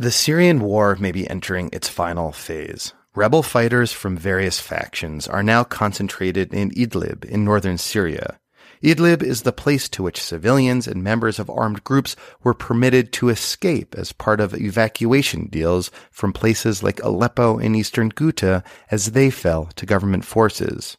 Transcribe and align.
The 0.00 0.10
Syrian 0.10 0.60
war 0.60 0.96
may 0.98 1.12
be 1.12 1.28
entering 1.28 1.68
its 1.74 1.86
final 1.86 2.32
phase. 2.32 2.94
Rebel 3.14 3.42
fighters 3.42 3.92
from 3.92 4.16
various 4.16 4.58
factions 4.58 5.28
are 5.28 5.42
now 5.42 5.62
concentrated 5.62 6.54
in 6.54 6.70
Idlib 6.70 7.26
in 7.26 7.44
northern 7.44 7.76
Syria. 7.76 8.40
Idlib 8.82 9.22
is 9.22 9.42
the 9.42 9.52
place 9.52 9.90
to 9.90 10.02
which 10.02 10.22
civilians 10.22 10.88
and 10.88 11.04
members 11.04 11.38
of 11.38 11.50
armed 11.50 11.84
groups 11.84 12.16
were 12.42 12.54
permitted 12.54 13.12
to 13.12 13.28
escape 13.28 13.94
as 13.94 14.12
part 14.14 14.40
of 14.40 14.54
evacuation 14.54 15.48
deals 15.48 15.90
from 16.10 16.32
places 16.32 16.82
like 16.82 17.02
Aleppo 17.02 17.58
and 17.58 17.76
eastern 17.76 18.08
Ghouta 18.08 18.64
as 18.90 19.12
they 19.12 19.28
fell 19.28 19.66
to 19.76 19.84
government 19.84 20.24
forces. 20.24 20.96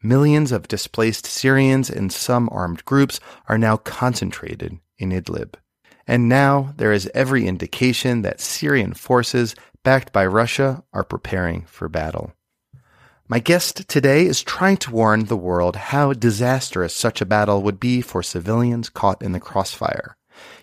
Millions 0.00 0.52
of 0.52 0.68
displaced 0.68 1.26
Syrians 1.26 1.90
and 1.90 2.12
some 2.12 2.48
armed 2.52 2.84
groups 2.84 3.18
are 3.48 3.58
now 3.58 3.78
concentrated 3.78 4.78
in 4.96 5.10
Idlib. 5.10 5.54
And 6.06 6.28
now 6.28 6.74
there 6.76 6.92
is 6.92 7.10
every 7.14 7.46
indication 7.46 8.22
that 8.22 8.40
Syrian 8.40 8.94
forces, 8.94 9.54
backed 9.84 10.12
by 10.12 10.26
Russia, 10.26 10.82
are 10.92 11.04
preparing 11.04 11.62
for 11.62 11.88
battle. 11.88 12.32
My 13.28 13.38
guest 13.38 13.88
today 13.88 14.26
is 14.26 14.42
trying 14.42 14.76
to 14.78 14.90
warn 14.90 15.24
the 15.24 15.36
world 15.36 15.76
how 15.76 16.12
disastrous 16.12 16.94
such 16.94 17.20
a 17.20 17.26
battle 17.26 17.62
would 17.62 17.80
be 17.80 18.02
for 18.02 18.22
civilians 18.22 18.90
caught 18.90 19.22
in 19.22 19.32
the 19.32 19.40
crossfire. 19.40 20.16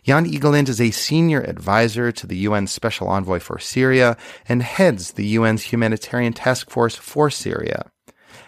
Jan 0.04 0.26
Egeland 0.26 0.70
is 0.70 0.82
a 0.82 0.92
senior 0.92 1.42
advisor 1.42 2.12
to 2.12 2.28
the 2.28 2.38
UN 2.38 2.68
Special 2.68 3.08
Envoy 3.08 3.40
for 3.40 3.60
Syria 3.60 4.18
and 4.48 4.62
heads 4.62 5.14
the 5.14 5.36
UN's 5.36 5.64
humanitarian 5.64 6.34
task 6.34 6.70
force 6.70 6.96
for 6.96 7.30
Syria. 7.30 7.92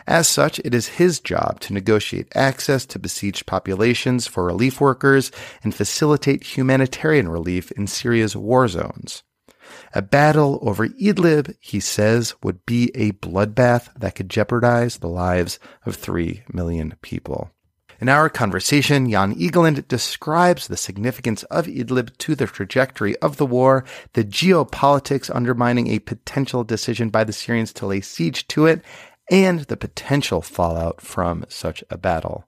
As 0.08 0.28
such, 0.28 0.60
it 0.60 0.74
is 0.74 0.88
his 0.88 1.20
job 1.20 1.60
to 1.62 1.74
negotiate 1.74 2.32
access 2.36 2.86
to 2.88 3.00
besieged 3.00 3.46
populations 3.46 4.28
for 4.28 4.44
relief 4.44 4.82
workers 4.82 5.32
and 5.64 5.74
facilitate 5.74 6.58
humanitarian 6.58 7.30
relief 7.30 7.72
in 7.72 7.88
Syria's 7.88 8.36
war 8.36 8.68
zones. 8.68 9.24
A 9.94 10.02
battle 10.02 10.60
over 10.62 10.88
Idlib, 10.88 11.56
he 11.60 11.80
says, 11.80 12.36
would 12.44 12.66
be 12.66 12.92
a 12.96 13.12
bloodbath 13.14 13.90
that 13.98 14.16
could 14.16 14.30
jeopardize 14.30 14.98
the 14.98 15.08
lives 15.08 15.60
of 15.86 15.96
three 15.96 16.44
million 16.52 16.96
people. 17.02 17.52
In 18.02 18.10
our 18.10 18.30
conversation, 18.30 19.12
Jan 19.12 19.36
Egeland 19.36 19.88
describes 19.88 20.68
the 20.68 20.76
significance 20.76 21.44
of 21.44 21.68
Idlib 21.68 22.18
to 22.18 22.34
the 22.34 22.48
trajectory 22.48 23.16
of 23.18 23.38
the 23.38 23.46
war, 23.46 23.86
the 24.14 24.24
geopolitics 24.24 25.34
undermining 25.34 25.86
a 25.88 26.00
potential 26.00 26.64
decision 26.64 27.10
by 27.10 27.24
the 27.24 27.32
Syrians 27.32 27.72
to 27.74 27.86
lay 27.86 28.02
siege 28.02 28.48
to 28.48 28.66
it, 28.66 28.82
and 29.32 29.62
the 29.62 29.78
potential 29.78 30.42
fallout 30.42 31.02
from 31.02 31.46
such 31.48 31.84
a 31.90 31.98
battle. 31.98 32.46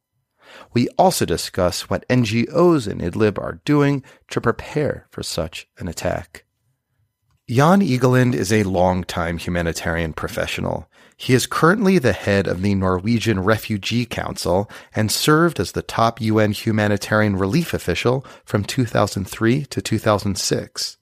We 0.73 0.89
also 0.99 1.25
discuss 1.25 1.89
what 1.89 2.07
NGOs 2.09 2.87
in 2.87 2.99
Idlib 2.99 3.39
are 3.39 3.61
doing 3.65 4.03
to 4.29 4.41
prepare 4.41 5.07
for 5.09 5.23
such 5.23 5.67
an 5.79 5.87
attack. 5.87 6.43
Jan 7.49 7.81
Egeland 7.81 8.35
is 8.35 8.53
a 8.53 8.63
longtime 8.63 9.37
humanitarian 9.37 10.13
professional. 10.13 10.87
He 11.17 11.33
is 11.33 11.47
currently 11.47 11.99
the 11.99 12.13
head 12.13 12.47
of 12.47 12.61
the 12.61 12.75
Norwegian 12.75 13.41
Refugee 13.41 14.05
Council 14.05 14.69
and 14.95 15.11
served 15.11 15.59
as 15.59 15.71
the 15.71 15.81
top 15.81 16.21
UN 16.21 16.51
humanitarian 16.51 17.35
relief 17.35 17.73
official 17.73 18.25
from 18.45 18.63
2003 18.63 19.65
to 19.65 19.81
2006. 19.81 20.97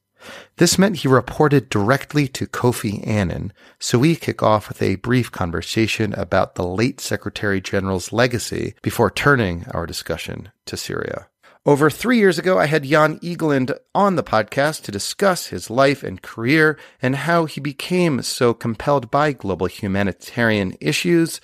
This 0.58 0.78
meant 0.78 0.98
he 0.98 1.08
reported 1.08 1.70
directly 1.70 2.28
to 2.30 2.48
Kofi 2.48 3.06
Annan, 3.08 3.54
so 3.80 4.00
we 4.00 4.16
kick 4.16 4.44
off 4.44 4.68
with 4.70 4.82
a 4.82 4.96
brief 4.96 5.32
conversation 5.32 6.14
about 6.14 6.56
the 6.56 6.66
late 6.66 7.02
Secretary 7.02 7.62
General's 7.62 8.12
legacy 8.12 8.76
before 8.82 9.10
turning 9.10 9.66
our 9.72 9.86
discussion 9.86 10.52
to 10.66 10.78
Syria. 10.78 11.28
Over 11.64 11.92
three 11.92 12.18
years 12.18 12.40
ago, 12.40 12.58
I 12.58 12.66
had 12.66 12.86
Jan 12.86 13.20
Egeland 13.20 13.78
on 13.94 14.16
the 14.16 14.24
podcast 14.24 14.82
to 14.84 14.92
discuss 14.92 15.48
his 15.48 15.70
life 15.70 16.02
and 16.02 16.20
career 16.20 16.76
and 17.04 17.16
how 17.16 17.46
he 17.46 17.62
became 17.62 18.24
so 18.24 18.56
compelled 18.56 19.12
by 19.12 19.32
global 19.32 19.68
humanitarian 19.68 20.76
issues. 20.82 21.40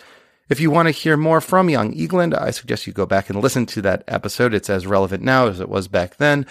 If 0.49 0.59
you 0.59 0.71
want 0.71 0.87
to 0.87 0.91
hear 0.91 1.17
more 1.17 1.39
from 1.39 1.69
Jan 1.69 1.93
Egeland, 1.93 2.35
I 2.35 2.49
suggest 2.49 2.87
you 2.87 2.93
go 2.93 3.05
back 3.05 3.29
and 3.29 3.39
listen 3.39 3.67
to 3.67 3.81
that 3.83 4.03
episode. 4.07 4.55
It's 4.55 4.71
as 4.71 4.87
relevant 4.87 5.21
now 5.21 5.49
as 5.49 5.59
it 5.59 5.69
was 5.69 5.87
back 5.87 6.17
then. 6.17 6.47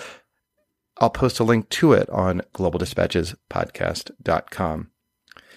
I'll 0.98 1.10
post 1.10 1.40
a 1.40 1.44
link 1.44 1.68
to 1.70 1.92
it 1.92 2.08
on 2.10 2.42
globaldispatchespodcast.com. 2.54 4.90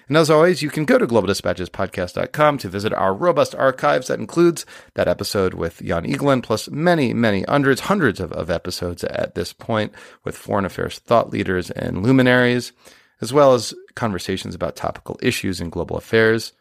And 0.09 0.17
as 0.17 0.31
always, 0.31 0.63
you 0.63 0.72
can 0.72 0.85
go 0.85 0.97
to 0.97 1.05
globaldispatchespodcast.com 1.05 2.57
to 2.57 2.67
visit 2.67 2.94
our 2.94 3.13
robust 3.13 3.53
archives 3.53 4.07
that 4.07 4.19
includes 4.19 4.66
that 4.95 5.07
episode 5.07 5.53
with 5.53 5.83
Jan 5.83 6.05
Egeland, 6.05 6.41
plus 6.41 6.67
many, 6.69 7.13
many 7.13 7.44
hundreds, 7.44 7.81
hundreds 7.81 8.19
of, 8.19 8.33
of 8.33 8.49
episodes 8.49 9.03
at 9.03 9.35
this 9.35 9.53
point 9.53 9.94
with 10.23 10.35
foreign 10.35 10.66
affairs 10.66 10.97
thought 10.97 11.29
leaders 11.29 11.69
and 11.69 12.01
luminaries, 12.01 12.72
as 13.22 13.31
well 13.31 13.53
as 13.53 13.75
conversations 13.94 14.55
about 14.55 14.75
topical 14.75 15.19
issues 15.22 15.61
in 15.61 15.69
global 15.69 15.95
affairs. 15.95 16.53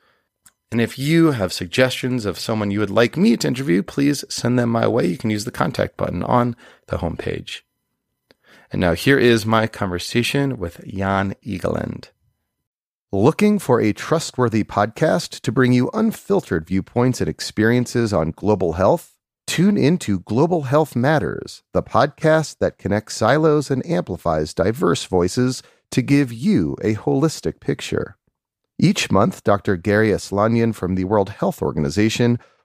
And 0.71 0.83
if 0.83 0.99
you 0.99 1.31
have 1.31 1.50
suggestions 1.50 2.27
of 2.27 2.38
someone 2.38 2.71
you 2.71 2.81
would 2.81 2.91
like 2.91 3.17
me 3.17 3.34
to 3.38 3.49
interview, 3.49 3.83
please 3.83 4.27
send 4.28 4.59
them 4.59 4.69
my 4.69 4.87
way. 4.87 5.06
You 5.06 5.17
can 5.17 5.31
use 5.31 5.47
the 5.47 5.50
contact 5.50 5.97
button 5.97 6.22
on 6.22 6.55
the 6.88 6.99
homepage. 6.99 7.62
And 8.71 8.81
now 8.81 8.93
here 8.93 9.19
is 9.19 9.47
my 9.47 9.67
conversation 9.67 10.59
with 10.59 10.84
Jan 10.87 11.34
Egeland. 11.45 12.11
Looking 13.11 13.59
for 13.59 13.81
a 13.81 13.95
trustworthy 13.95 14.65
podcast 14.65 15.41
to 15.41 15.53
bring 15.53 15.73
you 15.73 15.89
unfiltered 15.95 16.67
viewpoints 16.67 17.23
and 17.23 17.29
experiences 17.29 18.12
on 18.12 18.33
global 18.33 18.75
health? 18.75 19.15
Tune 19.47 19.79
into 19.79 20.21
Global 20.21 20.65
Health 20.65 20.95
Matters, 20.95 21.62
the 21.73 21.83
podcast 21.83 22.59
that 22.59 22.77
connects 22.77 23.15
silos 23.15 23.71
and 23.71 23.84
amplifies 23.87 24.53
diverse 24.53 25.06
voices 25.06 25.62
to 25.91 26.03
give 26.03 26.31
you 26.31 26.77
a 26.83 26.97
holistic 26.97 27.61
picture. 27.61 28.19
Each 28.79 29.11
month, 29.11 29.43
Dr. 29.43 29.77
Garry 29.77 30.11
Aslanyan 30.11 30.75
from 30.75 30.95
the 30.95 31.05
World 31.05 31.31
Health 31.31 31.62
Organization 31.62 32.39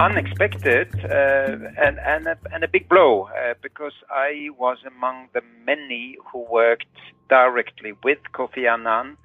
unexpected 0.00 0.88
uh, 1.04 1.56
and, 1.78 1.98
and, 1.98 2.26
a, 2.26 2.38
and 2.52 2.64
a 2.64 2.68
big 2.68 2.88
blow 2.88 3.28
uh, 3.28 3.54
because 3.62 3.92
I 4.10 4.50
was 4.58 4.78
among 4.86 5.28
the 5.32 5.42
many 5.64 6.18
who 6.30 6.46
worked 6.50 6.86
directly 7.28 7.92
with 8.04 8.18
Kofi 8.32 8.70
Annan 8.70 9.16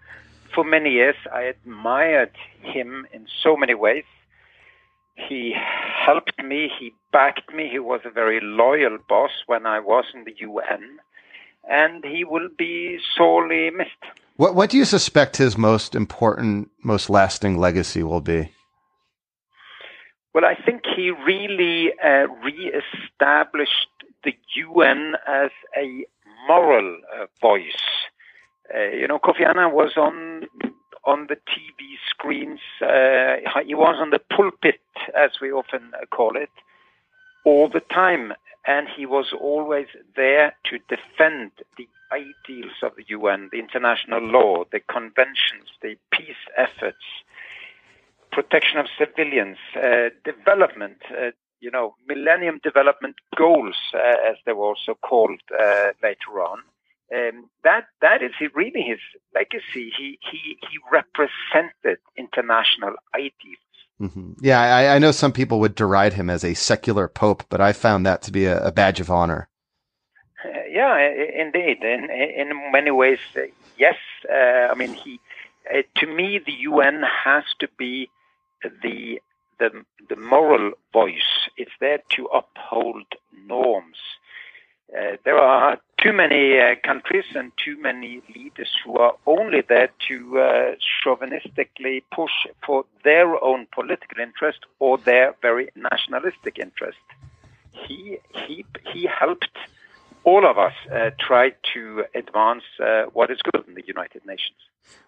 for 0.53 0.63
many 0.63 0.91
years, 0.91 1.15
I 1.33 1.43
admired 1.43 2.31
him 2.61 3.07
in 3.13 3.27
so 3.43 3.55
many 3.55 3.73
ways. 3.73 4.03
He 5.15 5.53
helped 6.05 6.41
me, 6.43 6.69
he 6.79 6.93
backed 7.11 7.53
me, 7.53 7.69
he 7.69 7.79
was 7.79 8.01
a 8.05 8.09
very 8.09 8.39
loyal 8.41 8.97
boss 9.07 9.31
when 9.45 9.65
I 9.65 9.79
was 9.79 10.05
in 10.13 10.23
the 10.23 10.33
UN, 10.39 10.99
and 11.69 12.03
he 12.03 12.23
will 12.23 12.49
be 12.57 12.99
sorely 13.15 13.69
missed. 13.69 13.91
What, 14.37 14.55
what 14.55 14.69
do 14.69 14.77
you 14.77 14.85
suspect 14.85 15.37
his 15.37 15.57
most 15.57 15.95
important, 15.95 16.71
most 16.83 17.09
lasting 17.09 17.57
legacy 17.57 18.03
will 18.03 18.21
be? 18.21 18.51
Well, 20.33 20.45
I 20.45 20.55
think 20.55 20.83
he 20.95 21.11
really 21.11 21.91
uh, 21.99 22.27
re-established 22.43 23.87
the 24.23 24.33
UN 24.55 25.15
as 25.27 25.51
a 25.75 26.05
moral 26.47 26.97
uh, 27.15 27.25
voice 27.41 27.75
uh, 28.73 28.83
you 28.83 29.07
know, 29.07 29.19
Kofi 29.19 29.47
Annan 29.47 29.73
was 29.73 29.97
on 29.97 30.47
on 31.03 31.27
the 31.27 31.35
TV 31.35 31.97
screens. 32.09 32.59
Uh, 32.81 33.37
he 33.65 33.73
was 33.73 33.95
on 33.99 34.11
the 34.11 34.19
pulpit, 34.19 34.81
as 35.15 35.31
we 35.41 35.51
often 35.51 35.91
call 36.11 36.37
it, 36.37 36.51
all 37.43 37.67
the 37.67 37.79
time, 37.79 38.33
and 38.67 38.87
he 38.87 39.05
was 39.07 39.33
always 39.39 39.87
there 40.15 40.55
to 40.65 40.77
defend 40.89 41.51
the 41.77 41.87
ideals 42.11 42.83
of 42.83 42.95
the 42.97 43.05
UN, 43.07 43.49
the 43.51 43.57
international 43.57 44.21
law, 44.21 44.63
the 44.71 44.79
conventions, 44.79 45.69
the 45.81 45.95
peace 46.11 46.43
efforts. 46.55 47.03
Protection 48.31 48.79
of 48.79 48.87
civilians, 48.97 49.57
uh, 49.75 50.09
development, 50.23 50.97
uh, 51.11 51.31
you 51.59 51.69
know, 51.69 51.95
Millennium 52.07 52.59
Development 52.63 53.15
Goals, 53.37 53.75
uh, 53.93 54.29
as 54.29 54.37
they 54.45 54.53
were 54.53 54.65
also 54.65 54.95
called 55.01 55.41
uh, 55.57 55.91
later 56.01 56.41
on. 56.41 56.59
Um, 57.13 57.49
that 57.63 57.87
that 58.01 58.23
is 58.23 58.31
really 58.55 58.81
his 58.81 58.99
legacy. 59.35 59.91
He 59.97 60.17
he 60.31 60.57
he 60.61 60.77
represented 60.91 61.99
international 62.17 62.95
ideals. 63.13 63.57
Mm-hmm. 64.01 64.33
Yeah, 64.41 64.61
I, 64.61 64.95
I, 64.95 64.99
know 64.99 65.11
some 65.11 65.31
people 65.31 65.59
would 65.59 65.75
deride 65.75 66.13
him 66.13 66.29
as 66.29 66.43
a 66.43 66.55
secular 66.55 67.07
pope, 67.07 67.43
but 67.49 67.61
I 67.61 67.71
found 67.71 68.03
that 68.05 68.23
to 68.23 68.31
be 68.31 68.45
a, 68.45 68.59
a 68.65 68.71
badge 68.71 68.99
of 68.99 69.11
honor. 69.11 69.47
Uh, 70.43 70.49
yeah, 70.71 70.97
indeed. 71.35 71.83
In 71.83 72.09
in 72.09 72.71
many 72.71 72.91
ways, 72.91 73.19
uh, 73.35 73.41
yes. 73.77 73.97
Uh, 74.31 74.69
I 74.71 74.73
mean, 74.75 74.93
he 74.93 75.19
uh, 75.69 75.81
to 75.97 76.07
me 76.07 76.39
the 76.43 76.53
UN 76.69 77.03
has 77.03 77.43
to 77.59 77.67
be 77.77 78.09
the 78.81 79.21
the 79.59 79.85
the 80.09 80.15
moral 80.15 80.71
voice. 80.91 81.49
It's 81.57 81.71
there 81.79 81.99
to 82.15 82.25
uphold 82.25 83.05
norms. 83.47 83.97
Uh, 84.97 85.15
there 85.23 85.37
are 85.37 85.77
too 86.01 86.11
many 86.11 86.59
uh, 86.59 86.75
countries 86.83 87.23
and 87.33 87.51
too 87.63 87.79
many 87.81 88.21
leaders 88.35 88.69
who 88.83 88.97
are 88.97 89.13
only 89.25 89.61
there 89.61 89.89
to 90.07 90.39
uh, 90.39 90.75
chauvinistically 91.01 92.03
push 92.13 92.31
for 92.65 92.83
their 93.03 93.41
own 93.41 93.67
political 93.73 94.19
interest 94.19 94.59
or 94.79 94.97
their 94.97 95.33
very 95.41 95.69
nationalistic 95.75 96.59
interest. 96.59 96.97
He 97.71 98.17
he 98.33 98.65
he 98.91 99.05
helped 99.05 99.57
all 100.23 100.45
of 100.45 100.57
us 100.57 100.73
uh, 100.93 101.11
try 101.19 101.53
to 101.73 102.03
advance 102.13 102.63
uh, 102.79 103.03
what 103.13 103.31
is 103.31 103.39
good 103.41 103.63
in 103.67 103.75
the 103.75 103.83
United 103.85 104.25
Nations. 104.25 104.57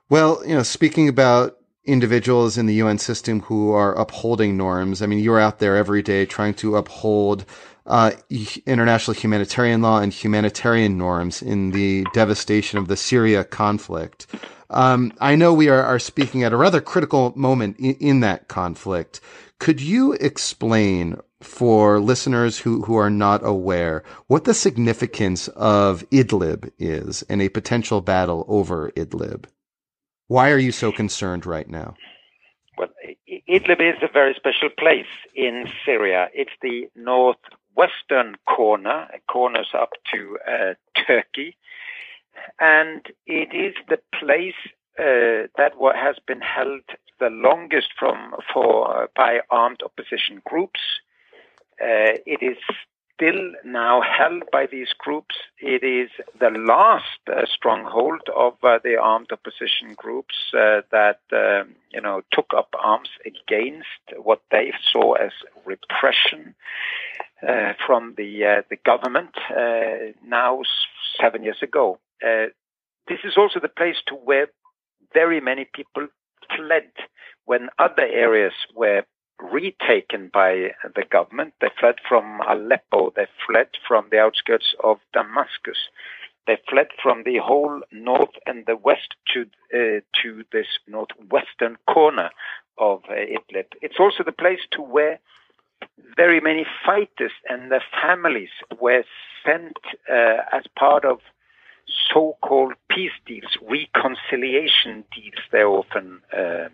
Well, 0.10 0.42
you 0.46 0.56
know, 0.56 0.64
speaking 0.64 1.10
about 1.10 1.58
individuals 1.86 2.58
in 2.58 2.66
the 2.66 2.76
UN 2.76 2.98
system 2.98 3.42
who 3.42 3.72
are 3.72 3.94
upholding 3.96 4.56
norms. 4.56 5.02
I 5.02 5.06
mean, 5.06 5.20
you're 5.20 5.40
out 5.40 5.60
there 5.60 5.76
every 5.76 6.02
day 6.02 6.26
trying 6.26 6.54
to 6.56 6.78
uphold 6.78 7.46
uh, 7.86 8.12
international 8.66 9.14
humanitarian 9.14 9.82
law 9.82 10.00
and 10.00 10.14
humanitarian 10.14 10.98
norms 10.98 11.42
in 11.42 11.72
the 11.72 12.06
devastation 12.14 12.80
of 12.80 12.88
the 12.88 12.96
Syria 12.96 13.44
conflict. 13.44 14.28
Um, 14.70 15.14
I 15.20 15.36
know 15.36 15.54
we 15.54 15.70
are, 15.70 15.84
are, 15.84 16.00
speaking 16.00 16.44
at 16.44 16.54
a 16.54 16.58
rather 16.58 16.82
critical 16.82 17.34
moment 17.36 17.78
in, 17.78 17.96
in, 17.96 18.20
that 18.22 18.48
conflict. 18.48 19.20
Could 19.60 19.82
you 19.82 20.14
explain 20.14 21.18
for 21.42 22.00
listeners 22.00 22.58
who, 22.58 22.82
who 22.84 22.96
are 22.96 23.10
not 23.10 23.46
aware 23.46 24.04
what 24.28 24.46
the 24.46 24.54
significance 24.54 25.48
of 25.50 26.10
Idlib 26.10 26.72
is 26.80 27.22
and 27.24 27.42
a 27.42 27.50
potential 27.50 28.02
battle 28.02 28.46
over 28.48 28.92
Idlib? 28.92 29.46
Why 30.34 30.50
are 30.50 30.58
you 30.58 30.72
so 30.72 30.92
concerned 30.92 31.46
right 31.46 31.70
now? 31.70 31.94
Well, 32.76 32.90
Idlib 33.48 33.80
is 33.80 34.02
a 34.02 34.12
very 34.12 34.34
special 34.34 34.70
place 34.76 35.14
in 35.36 35.68
Syria. 35.86 36.30
It's 36.34 36.58
the 36.60 36.90
northwestern 36.96 38.38
corner, 38.48 39.10
corners 39.32 39.68
up 39.76 39.92
to 40.12 40.40
uh, 40.52 40.74
Turkey, 41.06 41.56
and 42.60 43.06
it 43.28 43.54
is 43.54 43.76
the 43.90 44.00
place 44.20 44.56
uh, 44.98 45.54
that 45.56 45.74
has 45.96 46.16
been 46.26 46.42
held 46.42 46.82
the 47.20 47.30
longest 47.30 47.90
from 48.00 48.34
for 48.52 49.10
by 49.16 49.42
armed 49.52 49.84
opposition 49.86 50.42
groups. 50.48 50.80
Uh, 51.80 52.18
it 52.26 52.42
is 52.42 52.58
still 53.16 53.52
now 53.64 54.02
held 54.02 54.44
by 54.52 54.66
these 54.66 54.94
groups. 54.98 55.36
It 55.60 55.84
is 55.84 56.10
the 56.40 56.50
last 56.50 57.20
uh, 57.28 57.46
stronghold 57.46 58.22
of 58.36 58.54
uh, 58.64 58.80
the 58.84 58.98
armed 58.98 59.32
opposition 59.32 59.94
groups 59.96 60.36
uh, 60.54 60.82
that 60.92 61.20
um, 61.32 61.76
you 61.92 62.02
know 62.02 62.22
took 62.32 62.48
up 62.56 62.70
arms 62.82 63.10
against 63.26 64.22
what 64.22 64.42
they 64.52 64.74
saw 64.92 65.14
as 65.14 65.32
repression 65.66 66.56
uh, 67.48 67.74
from 67.86 68.16
the 68.18 68.46
uh, 68.46 68.62
the 68.70 68.78
government. 68.86 69.32
Uh, 69.50 70.14
now 70.26 70.62
seven 71.22 71.44
years 71.44 71.62
ago, 71.62 72.00
this 72.22 73.20
is 73.24 73.34
also 73.38 73.60
the 73.60 73.68
place 73.68 73.98
to 74.08 74.16
where 74.16 74.48
very 75.14 75.40
many 75.40 75.66
people 75.74 76.08
fled 76.56 76.90
when 77.46 77.70
other 77.78 78.04
areas 78.04 78.54
were 78.76 79.04
retaken 79.40 80.30
by 80.34 80.72
the 80.96 81.04
government. 81.10 81.54
They 81.62 81.70
fled 81.80 81.96
from 82.08 82.42
Aleppo. 82.48 83.12
They 83.16 83.28
fled 83.48 83.68
from 83.88 84.08
the 84.12 84.20
outskirts 84.20 84.76
of 84.84 84.98
Damascus. 85.14 85.78
They 86.46 86.58
fled 86.70 86.88
from 87.02 87.24
the 87.24 87.38
whole 87.38 87.82
north 87.92 88.36
and 88.46 88.66
the 88.66 88.76
west 88.76 89.16
to 89.34 89.46
uh, 89.74 90.02
to 90.22 90.44
this 90.52 90.68
northwestern 90.88 91.78
corner 91.88 92.30
of 92.78 93.04
uh, 93.10 93.14
Idlib. 93.14 93.68
It's 93.82 94.00
also 94.00 94.24
the 94.24 94.32
place 94.34 94.60
to 94.72 94.82
where 94.82 95.20
very 96.16 96.40
many 96.40 96.66
fighters 96.86 97.32
and 97.50 97.72
their 97.72 97.84
families 98.02 98.50
were 98.80 99.04
sent 99.46 99.78
uh, 100.10 100.44
as 100.52 100.64
part 100.78 101.06
of 101.06 101.20
so-called 102.14 102.74
peace 102.90 103.12
deals, 103.26 103.58
reconciliation 103.62 105.04
deals. 105.14 105.42
They're 105.52 105.68
often 105.68 106.22
um, 106.38 106.70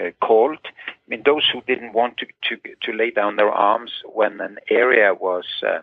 uh, 0.00 0.10
called. 0.24 0.58
I 0.64 0.92
mean, 1.08 1.22
those 1.24 1.48
who 1.52 1.62
didn't 1.62 1.92
want 1.92 2.18
to, 2.18 2.26
to, 2.26 2.56
to 2.82 2.96
lay 2.96 3.10
down 3.10 3.36
their 3.36 3.50
arms 3.50 3.90
when 4.04 4.40
an 4.40 4.58
area 4.70 5.14
was 5.14 5.44
uh, 5.66 5.80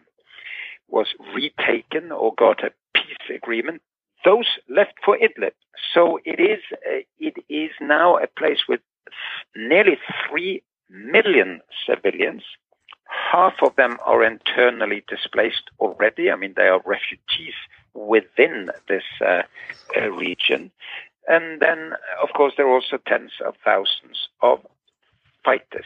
was 0.88 1.08
retaken 1.36 2.12
or 2.12 2.34
got 2.36 2.64
a 2.64 2.72
peace 2.96 3.36
agreement, 3.36 3.82
those 4.26 4.48
left 4.68 4.94
for 5.06 5.18
Idlib. 5.18 5.52
So 5.94 6.20
it 6.26 6.40
is 6.40 6.60
uh, 6.74 7.02
it 7.20 7.36
is 7.50 7.72
now 7.80 8.18
a 8.18 8.28
place 8.28 8.60
with 8.68 8.82
nearly 9.56 9.98
three 10.28 10.64
million 10.90 11.62
civilians. 11.88 12.44
Half 13.32 13.54
of 13.64 13.76
them 13.76 13.98
are 14.06 14.24
internally 14.24 15.04
displaced 15.08 15.70
already. 15.80 16.30
I 16.30 16.36
mean, 16.36 16.54
they 16.56 16.68
are 16.68 16.82
refugees 16.86 17.56
within 17.94 18.70
this 18.88 19.04
uh, 19.22 19.44
uh, 19.98 20.10
region. 20.12 20.72
And 21.30 21.62
then, 21.62 21.94
of 22.22 22.30
course, 22.36 22.54
there 22.58 22.68
are 22.68 22.74
also 22.74 22.98
tens 23.08 23.32
of 23.46 23.54
thousands 23.64 24.28
of 24.42 24.60
fighters. 25.46 25.86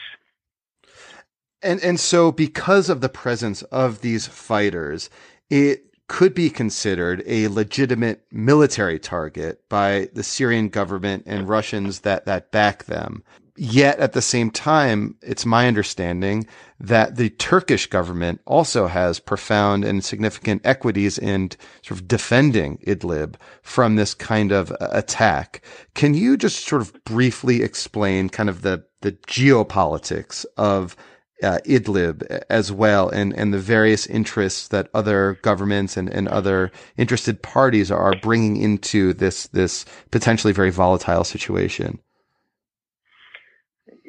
And 1.61 1.81
and 1.83 1.99
so 1.99 2.31
because 2.31 2.89
of 2.89 3.01
the 3.01 3.09
presence 3.09 3.61
of 3.63 4.01
these 4.01 4.25
fighters, 4.25 5.09
it 5.49 5.93
could 6.07 6.33
be 6.33 6.49
considered 6.49 7.23
a 7.25 7.47
legitimate 7.47 8.25
military 8.31 8.99
target 8.99 9.61
by 9.69 10.09
the 10.13 10.23
Syrian 10.23 10.69
government 10.69 11.23
and 11.25 11.47
Russians 11.47 12.01
that, 12.01 12.25
that 12.25 12.51
back 12.51 12.85
them. 12.85 13.23
Yet 13.55 13.99
at 13.99 14.13
the 14.13 14.21
same 14.21 14.49
time, 14.49 15.15
it's 15.21 15.45
my 15.45 15.67
understanding 15.67 16.47
that 16.79 17.17
the 17.17 17.29
Turkish 17.29 17.85
government 17.85 18.41
also 18.45 18.87
has 18.87 19.19
profound 19.19 19.85
and 19.85 20.03
significant 20.03 20.65
equities 20.65 21.19
in 21.19 21.51
sort 21.83 21.99
of 21.99 22.07
defending 22.07 22.79
Idlib 22.87 23.35
from 23.61 23.95
this 23.95 24.15
kind 24.15 24.51
of 24.51 24.71
uh, 24.71 24.87
attack. 24.91 25.63
Can 25.93 26.15
you 26.15 26.35
just 26.35 26.67
sort 26.67 26.81
of 26.81 26.93
briefly 27.03 27.61
explain 27.61 28.27
kind 28.27 28.49
of 28.49 28.63
the, 28.63 28.85
the 29.01 29.11
geopolitics 29.11 30.47
of 30.57 30.95
uh, 31.43 31.59
Idlib 31.63 32.23
as 32.49 32.71
well 32.71 33.07
and, 33.09 33.33
and 33.33 33.53
the 33.53 33.59
various 33.59 34.07
interests 34.07 34.67
that 34.69 34.89
other 34.95 35.37
governments 35.43 35.95
and, 35.95 36.09
and 36.09 36.27
other 36.27 36.71
interested 36.97 37.43
parties 37.43 37.91
are 37.91 38.15
bringing 38.19 38.57
into 38.57 39.13
this, 39.13 39.45
this 39.49 39.85
potentially 40.09 40.53
very 40.53 40.71
volatile 40.71 41.23
situation? 41.23 41.99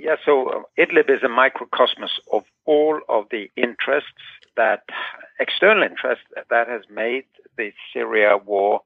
Yeah, 0.04 0.16
so 0.22 0.50
uh, 0.50 0.62
Idlib 0.78 1.08
is 1.08 1.22
a 1.22 1.28
microcosmos 1.28 2.10
of 2.30 2.44
all 2.66 3.00
of 3.08 3.24
the 3.30 3.50
interests 3.56 4.10
that, 4.54 4.82
external 5.40 5.82
interests 5.82 6.26
that 6.50 6.68
has 6.68 6.82
made 6.90 7.24
the 7.56 7.72
Syria 7.90 8.36
war 8.36 8.82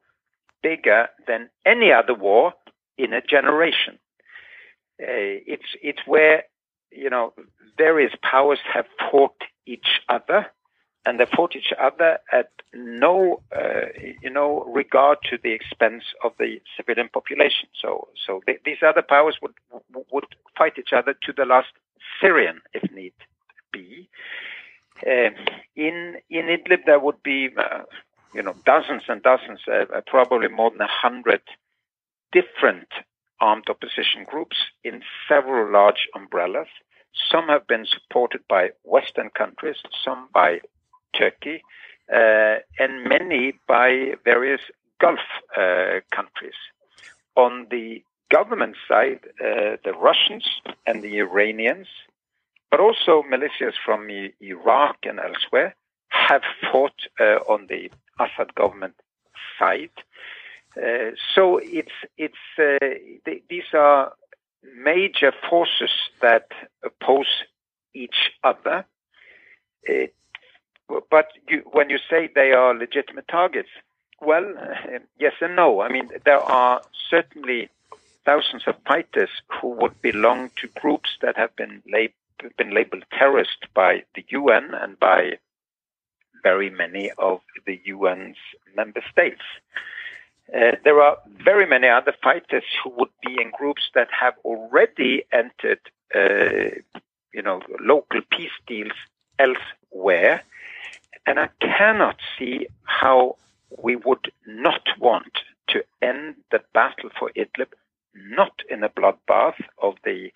bigger 0.63 1.09
than 1.27 1.51
any 1.67 1.91
other 1.91 2.15
war 2.15 2.53
in 2.97 3.13
a 3.13 3.21
generation. 3.21 3.99
Uh, 5.03 5.43
it's 5.47 5.75
it's 5.83 6.07
where 6.07 6.45
you 6.93 7.11
know 7.11 7.33
various 7.77 8.13
powers 8.23 8.61
have 8.73 8.87
fought 9.11 9.43
each 9.67 10.01
other 10.09 10.47
and 11.09 11.19
they 11.19 11.25
fought 11.25 11.57
each 11.57 11.73
other 11.81 12.19
at 12.33 12.51
no, 12.75 13.41
uh, 13.57 13.87
you 14.23 14.29
know, 14.29 14.63
regard 14.65 15.17
to 15.31 15.39
the 15.43 15.53
expense 15.53 16.05
of 16.23 16.33
the 16.39 16.61
civilian 16.77 17.09
population. 17.09 17.67
So, 17.81 18.09
so 18.27 18.43
th- 18.45 18.61
these 18.67 18.83
other 18.87 19.01
powers 19.01 19.37
would 19.41 19.55
would 20.13 20.27
fight 20.59 20.75
each 20.79 20.93
other 20.93 21.15
to 21.25 21.33
the 21.33 21.47
last 21.47 21.73
Syrian, 22.21 22.61
if 22.75 22.85
need 22.93 23.15
be. 23.73 24.11
Uh, 25.07 25.31
in 25.77 26.19
in 26.29 26.45
Idlib, 26.57 26.85
there 26.85 27.01
would 27.01 27.23
be, 27.23 27.49
uh, 27.57 27.85
you 28.35 28.43
know, 28.43 28.55
dozens 28.67 29.05
and 29.09 29.23
dozens, 29.23 29.61
uh, 29.67 29.87
uh, 29.95 30.03
probably 30.07 30.49
more 30.49 30.71
than 30.71 30.83
a 30.83 30.97
hundred 31.05 31.41
different 32.33 32.89
armed 33.41 33.69
opposition 33.71 34.25
groups 34.27 34.59
in 34.85 35.03
several 35.27 35.73
large 35.73 36.03
umbrellas. 36.15 36.69
Some 37.33 37.49
have 37.49 37.67
been 37.67 37.87
supported 37.87 38.43
by 38.47 38.73
Western 38.85 39.31
countries, 39.31 39.79
some 40.05 40.29
by 40.35 40.61
Turkey, 41.15 41.63
uh, 42.13 42.57
and 42.79 43.05
many 43.05 43.55
by 43.67 44.15
various 44.25 44.61
Gulf 45.01 45.21
uh, 45.57 46.01
countries. 46.11 46.55
On 47.37 47.67
the 47.71 48.03
government 48.31 48.77
side, 48.89 49.21
uh, 49.41 49.77
the 49.85 49.93
Russians 49.99 50.45
and 50.87 51.03
the 51.03 51.19
Iranians, 51.19 51.87
but 52.71 52.81
also 52.81 53.23
militias 53.23 53.75
from 53.85 54.09
Iraq 54.41 54.97
and 55.05 55.19
elsewhere, 55.19 55.75
have 56.09 56.43
fought 56.71 57.01
on 57.49 57.67
the 57.69 57.91
Assad 58.19 58.55
government 58.55 58.95
side. 59.59 59.91
Uh, 60.77 61.11
so 61.35 61.59
it's 61.59 61.93
it's 62.17 62.35
uh, 62.59 62.79
th- 63.25 63.43
these 63.49 63.71
are 63.73 64.13
major 64.77 65.33
forces 65.49 65.91
that 66.21 66.49
oppose 66.85 67.45
each 67.95 68.31
other. 68.45 68.85
Uh, 69.89 70.07
but 71.11 71.29
you, 71.49 71.63
when 71.73 71.91
you 71.91 71.99
say 72.11 72.31
they 72.35 72.53
are 72.53 72.75
legitimate 72.75 73.29
targets, 73.29 73.69
well, 74.21 74.45
yes 75.19 75.35
and 75.41 75.57
no. 75.57 75.81
I 75.81 75.89
mean, 75.89 76.11
there 76.25 76.41
are 76.41 76.83
certainly 77.11 77.69
thousands 78.25 78.65
of 78.67 78.77
fighters 78.87 79.31
who 79.61 79.69
would 79.69 80.01
belong 80.03 80.51
to 80.57 80.69
groups 80.81 81.11
that 81.23 81.37
have 81.37 81.55
been, 81.57 81.83
lab- 81.91 82.57
been 82.57 82.75
labeled 82.75 83.05
terrorist 83.13 83.67
by 83.75 84.05
the 84.15 84.25
UN 84.31 84.75
and 84.75 84.99
by 84.99 85.39
very 86.43 86.71
many 86.71 87.11
of 87.19 87.41
the 87.67 87.81
UN's 87.89 88.37
member 88.77 89.03
states. 89.11 89.43
Uh, 90.55 90.73
there 90.85 91.01
are 91.03 91.19
very 91.45 91.67
many 91.67 91.89
other 91.89 92.15
fighters 92.23 92.65
who 92.83 92.91
would 92.91 93.11
be 93.23 93.41
in 93.41 93.51
groups 93.51 93.91
that 93.95 94.09
have 94.11 94.35
already 94.45 95.25
entered, 95.33 95.81
uh, 96.15 96.71
you 97.35 97.43
know, 97.43 97.61
local 97.81 98.21
peace 98.31 98.59
deals 98.67 98.93
elsewhere, 99.39 100.43
and 101.29 101.39
I 101.39 101.51
cannot 101.61 102.17
see 102.39 102.69
how 102.85 103.37
we 103.83 103.97
would 103.97 104.33
not 104.47 104.89
want 104.99 105.35
to 105.69 105.85
end 106.01 106.37
the 106.51 106.61
battle 106.73 107.11
for 107.19 107.31
Idlib, 107.37 107.73
not 108.15 108.63
in 108.71 108.83
a 108.83 108.89
bloodbath 108.89 109.61
of 109.83 109.97
the 110.05 110.31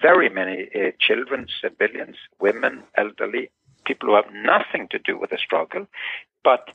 very 0.00 0.28
many 0.28 0.68
uh, 0.76 0.92
children, 1.00 1.48
civilians, 1.60 2.14
women, 2.40 2.84
elderly, 2.96 3.50
people 3.84 4.10
who 4.10 4.14
have 4.14 4.32
nothing 4.32 4.86
to 4.92 5.00
do 5.00 5.18
with 5.18 5.30
the 5.30 5.38
struggle, 5.38 5.88
but 6.44 6.68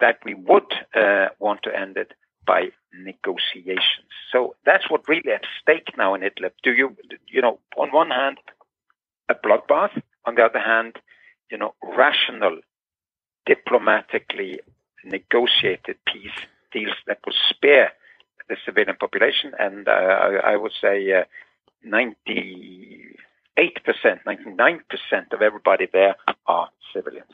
that 0.00 0.18
we 0.24 0.32
would 0.32 0.72
uh, 0.94 1.26
want 1.38 1.62
to 1.64 1.78
end 1.78 1.98
it 1.98 2.12
by 2.46 2.70
negotiations. 2.94 4.08
So 4.32 4.56
that's 4.64 4.88
what 4.90 5.06
really 5.06 5.32
at 5.32 5.44
stake 5.60 5.90
now 5.98 6.14
in 6.14 6.22
Idlib. 6.22 6.52
Do 6.62 6.72
you, 6.72 6.96
you 7.28 7.42
know, 7.42 7.58
on 7.76 7.92
one 7.92 8.10
hand, 8.10 8.38
a 9.28 9.34
bloodbath, 9.34 10.00
on 10.24 10.36
the 10.36 10.44
other 10.44 10.60
hand, 10.60 10.96
you 11.50 11.58
know, 11.58 11.74
rational, 11.82 12.60
diplomatically 13.46 14.60
negotiated 15.04 15.96
peace 16.06 16.38
deals 16.72 16.96
that 17.06 17.18
will 17.24 17.34
spare 17.48 17.92
the 18.48 18.56
civilian 18.64 18.96
population, 18.96 19.52
and 19.58 19.88
uh, 19.88 19.90
I, 19.90 20.52
I, 20.52 20.56
would 20.56 20.72
say 20.80 21.12
uh, 21.12 21.24
98%, 21.84 23.08
99% 23.58 25.32
of 25.32 25.42
everybody 25.42 25.88
there 25.92 26.16
are 26.46 26.68
civilians. 26.92 27.26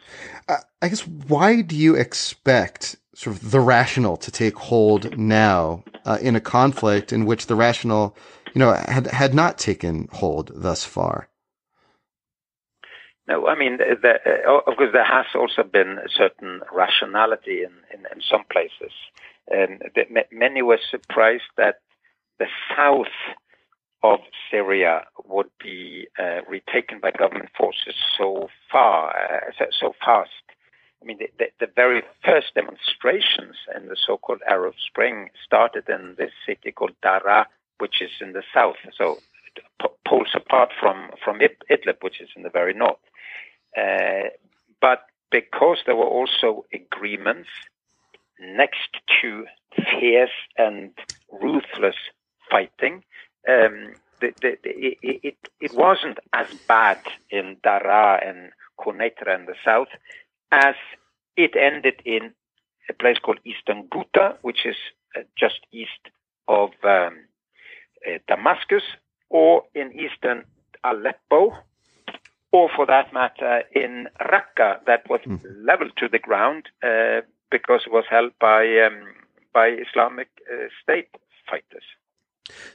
Uh, 0.48 0.56
I 0.80 0.88
guess 0.88 1.06
why 1.06 1.60
do 1.62 1.76
you 1.76 1.94
expect 1.94 2.96
sort 3.14 3.36
of 3.36 3.50
the 3.50 3.60
rational 3.60 4.16
to 4.18 4.30
take 4.30 4.56
hold 4.56 5.18
now 5.18 5.84
uh, 6.04 6.18
in 6.22 6.34
a 6.34 6.40
conflict 6.40 7.12
in 7.12 7.26
which 7.26 7.46
the 7.46 7.54
rational, 7.54 8.16
you 8.54 8.58
know, 8.58 8.72
had 8.72 9.06
had 9.08 9.34
not 9.34 9.58
taken 9.58 10.08
hold 10.12 10.50
thus 10.54 10.84
far? 10.84 11.28
No, 13.28 13.46
I 13.46 13.54
mean, 13.56 13.78
the, 13.78 14.14
of 14.48 14.76
course, 14.76 14.90
there 14.92 15.04
has 15.04 15.26
also 15.34 15.62
been 15.62 15.98
a 15.98 16.08
certain 16.08 16.60
rationality 16.72 17.62
in, 17.62 17.72
in, 17.92 18.04
in 18.12 18.20
some 18.20 18.42
places. 18.50 18.92
And 19.48 19.82
the, 19.94 20.24
many 20.32 20.62
were 20.62 20.80
surprised 20.90 21.50
that 21.56 21.76
the 22.38 22.46
south 22.76 23.06
of 24.02 24.18
Syria 24.50 25.04
would 25.26 25.50
be 25.62 26.08
uh, 26.18 26.40
retaken 26.48 26.98
by 27.00 27.12
government 27.12 27.50
forces 27.56 27.94
so 28.18 28.48
far, 28.70 29.10
uh, 29.10 29.52
so, 29.56 29.66
so, 29.70 29.94
fast. 30.04 30.30
I 31.00 31.04
mean, 31.04 31.18
the, 31.18 31.28
the, 31.38 31.66
the, 31.66 31.72
very 31.74 32.02
first 32.24 32.54
demonstrations 32.54 33.56
in 33.76 33.86
the 33.86 33.96
so-called 34.06 34.40
Arab 34.48 34.74
Spring 34.88 35.30
started 35.44 35.88
in 35.88 36.16
this 36.18 36.32
city 36.44 36.72
called 36.72 36.94
Dara, 37.02 37.46
which 37.78 38.02
is 38.02 38.10
in 38.20 38.32
the 38.32 38.42
south, 38.52 38.76
so 38.96 39.18
poles 40.06 40.34
apart 40.34 40.70
from 40.78 41.10
from 41.24 41.40
Idlib, 41.40 42.02
which 42.02 42.20
is 42.20 42.28
in 42.36 42.42
the 42.42 42.50
very 42.50 42.74
north. 42.74 42.98
Uh, 43.76 44.28
but 44.80 45.06
because 45.30 45.78
there 45.86 45.96
were 45.96 46.04
also 46.04 46.64
agreements 46.72 47.48
next 48.40 48.90
to 49.20 49.46
fierce 49.76 50.30
and 50.58 50.90
ruthless 51.30 51.96
fighting, 52.50 53.02
um, 53.48 53.94
the, 54.20 54.32
the, 54.42 54.58
the, 54.62 54.98
it, 55.02 55.36
it, 55.60 55.74
wasn't 55.74 56.18
as 56.32 56.46
bad 56.68 56.98
in 57.30 57.56
Dara 57.62 58.20
and 58.24 58.50
Quneitra 58.78 59.34
in 59.38 59.46
the 59.46 59.54
south 59.64 59.88
as 60.50 60.74
it 61.36 61.56
ended 61.56 62.02
in 62.04 62.32
a 62.88 62.92
place 62.92 63.18
called 63.18 63.38
Eastern 63.44 63.88
Ghouta, 63.88 64.36
which 64.42 64.66
is 64.66 64.76
uh, 65.16 65.22
just 65.36 65.60
east 65.72 66.10
of 66.46 66.70
um, 66.84 67.18
uh, 68.06 68.18
Damascus, 68.28 68.82
or 69.32 69.64
in 69.74 69.90
eastern 69.92 70.44
Aleppo, 70.84 71.56
or 72.52 72.70
for 72.76 72.86
that 72.86 73.12
matter, 73.12 73.62
in 73.74 74.06
Raqqa, 74.20 74.84
that 74.86 75.08
was 75.08 75.20
mm. 75.26 75.40
leveled 75.64 75.92
to 75.96 76.08
the 76.08 76.18
ground 76.18 76.68
uh, 76.82 77.22
because 77.50 77.80
it 77.86 77.92
was 77.92 78.04
held 78.08 78.32
by 78.38 78.62
um, 78.86 79.14
by 79.52 79.68
Islamic 79.68 80.28
uh, 80.50 80.68
State 80.82 81.08
fighters. 81.50 81.84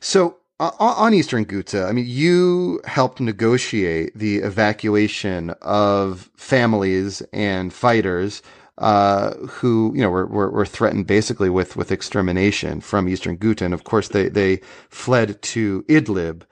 So. 0.02 0.38
Uh, 0.60 0.72
on 0.80 1.14
Eastern 1.14 1.46
Ghouta, 1.46 1.88
I 1.88 1.92
mean, 1.92 2.08
you 2.08 2.82
helped 2.86 3.20
negotiate 3.20 4.12
the 4.18 4.38
evacuation 4.38 5.52
of 5.62 6.32
families 6.36 7.22
and 7.32 7.72
fighters 7.72 8.42
uh, 8.78 9.34
who 9.48 9.92
you 9.96 10.02
know 10.02 10.10
were, 10.10 10.28
were, 10.28 10.52
were 10.52 10.66
threatened 10.66 11.08
basically 11.08 11.50
with 11.50 11.76
with 11.76 11.92
extermination 11.92 12.82
from 12.82 13.10
Eastern 13.10 13.38
Ghouta, 13.38 13.66
and 13.66 13.74
of 13.74 13.84
course 13.84 14.10
they 14.10 14.30
they 14.30 14.62
fled 14.90 15.42
to 15.44 15.84
Idlib. 15.84 16.44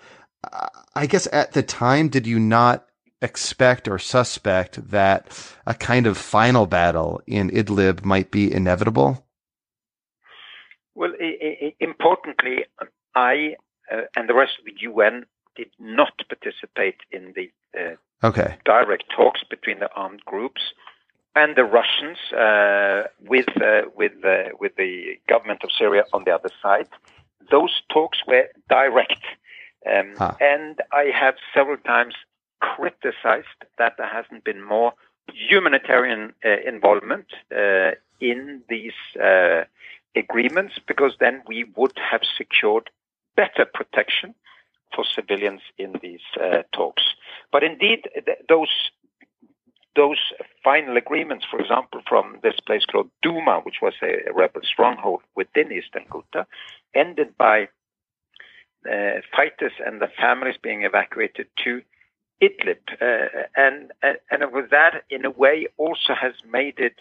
I 0.96 1.08
guess 1.08 1.28
at 1.34 1.54
the 1.54 1.64
time, 1.64 2.08
did 2.08 2.26
you 2.26 2.40
not 2.40 2.86
expect 3.22 3.88
or 3.88 3.98
suspect 4.00 4.90
that 4.92 5.28
a 5.66 5.74
kind 5.74 6.08
of 6.08 6.18
final 6.18 6.66
battle 6.68 7.22
in 7.28 7.50
Idlib 7.50 8.06
might 8.06 8.32
be 8.32 8.52
inevitable? 8.52 9.26
Well, 10.94 11.12
I- 11.20 11.58
I- 11.62 11.76
importantly, 11.80 12.66
I 13.16 13.56
uh, 13.92 14.02
and 14.16 14.28
the 14.28 14.34
rest 14.34 14.54
of 14.60 14.66
the 14.66 14.74
UN 14.82 15.26
did 15.56 15.72
not 15.80 16.14
participate 16.28 16.98
in 17.12 17.34
the 17.36 17.52
uh, 17.80 17.96
okay. 18.26 18.58
direct 18.66 19.06
talks 19.16 19.42
between 19.50 19.80
the 19.80 19.92
armed 19.96 20.24
groups 20.26 20.62
and 21.36 21.56
the 21.56 21.64
Russians 21.64 22.18
uh, 22.34 23.10
with 23.28 23.50
uh, 23.62 23.90
with 23.96 24.14
uh, 24.24 24.50
with 24.60 24.76
the 24.78 25.20
government 25.28 25.64
of 25.64 25.70
Syria 25.78 26.04
on 26.14 26.24
the 26.24 26.32
other 26.32 26.50
side. 26.62 26.88
Those 27.52 27.82
talks 27.90 28.20
were 28.26 28.48
direct, 28.70 29.24
um, 29.92 30.14
huh. 30.18 30.34
and 30.42 30.82
I 30.92 31.12
have 31.14 31.36
several 31.54 31.78
times 31.78 32.16
criticized 32.60 33.60
that 33.78 33.94
there 33.98 34.08
hasn't 34.08 34.44
been 34.44 34.64
more 34.64 34.94
humanitarian 35.32 36.34
uh, 36.44 36.58
involvement 36.66 37.28
uh, 37.56 37.92
in 38.20 38.62
these 38.70 38.94
uh, 39.22 39.64
agreements 40.16 40.76
because 40.88 41.14
then 41.20 41.42
we 41.48 41.66
would 41.76 41.98
have 41.98 42.22
secured 42.38 42.90
better 43.36 43.66
protection 43.66 44.34
for 44.96 45.04
civilians 45.04 45.62
in 45.78 45.94
these 46.02 46.22
uh, 46.42 46.64
talks. 46.72 47.04
But 47.52 47.64
indeed, 47.64 48.08
th- 48.14 48.38
those 48.48 48.70
those 49.96 50.20
final 50.64 50.98
agreements, 50.98 51.46
for 51.50 51.60
example, 51.60 52.02
from 52.08 52.38
this 52.44 52.60
place 52.66 52.86
called 52.86 53.10
Duma, 53.22 53.62
which 53.64 53.78
was 53.82 53.94
a, 54.02 54.32
rebel 54.34 54.62
stronghold 54.64 55.22
within 55.36 55.72
Eastern 55.72 56.06
Ghouta, 56.10 56.46
ended 56.94 57.38
by 57.38 57.70
uh, 58.90 59.22
fighters 59.36 59.74
and 59.86 60.02
the 60.02 60.10
families 60.20 60.56
being 60.62 60.84
evacuated 60.84 61.48
to 61.64 61.82
Idlib, 62.42 62.80
uh, 63.02 63.44
and 63.56 63.92
and 64.04 64.52
with 64.52 64.70
that, 64.72 65.04
in 65.10 65.24
a 65.24 65.30
way, 65.32 65.68
also 65.78 66.14
has 66.14 66.34
made 66.52 66.80
it, 66.80 66.96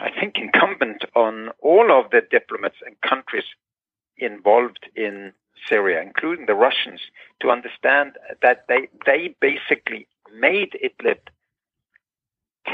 I 0.00 0.10
think, 0.18 0.36
incumbent 0.36 1.04
on 1.16 1.50
all 1.58 1.90
of 1.90 2.10
the 2.10 2.20
diplomats 2.20 2.76
and 2.86 3.00
countries 3.00 3.44
involved 4.16 4.88
in 4.94 5.32
Syria, 5.68 6.00
including 6.00 6.46
the 6.46 6.54
Russians, 6.54 7.00
to 7.40 7.50
understand 7.50 8.12
that 8.40 8.66
they 8.68 8.88
they 9.04 9.34
basically 9.40 10.06
made 10.32 10.78
Idlib 10.82 11.18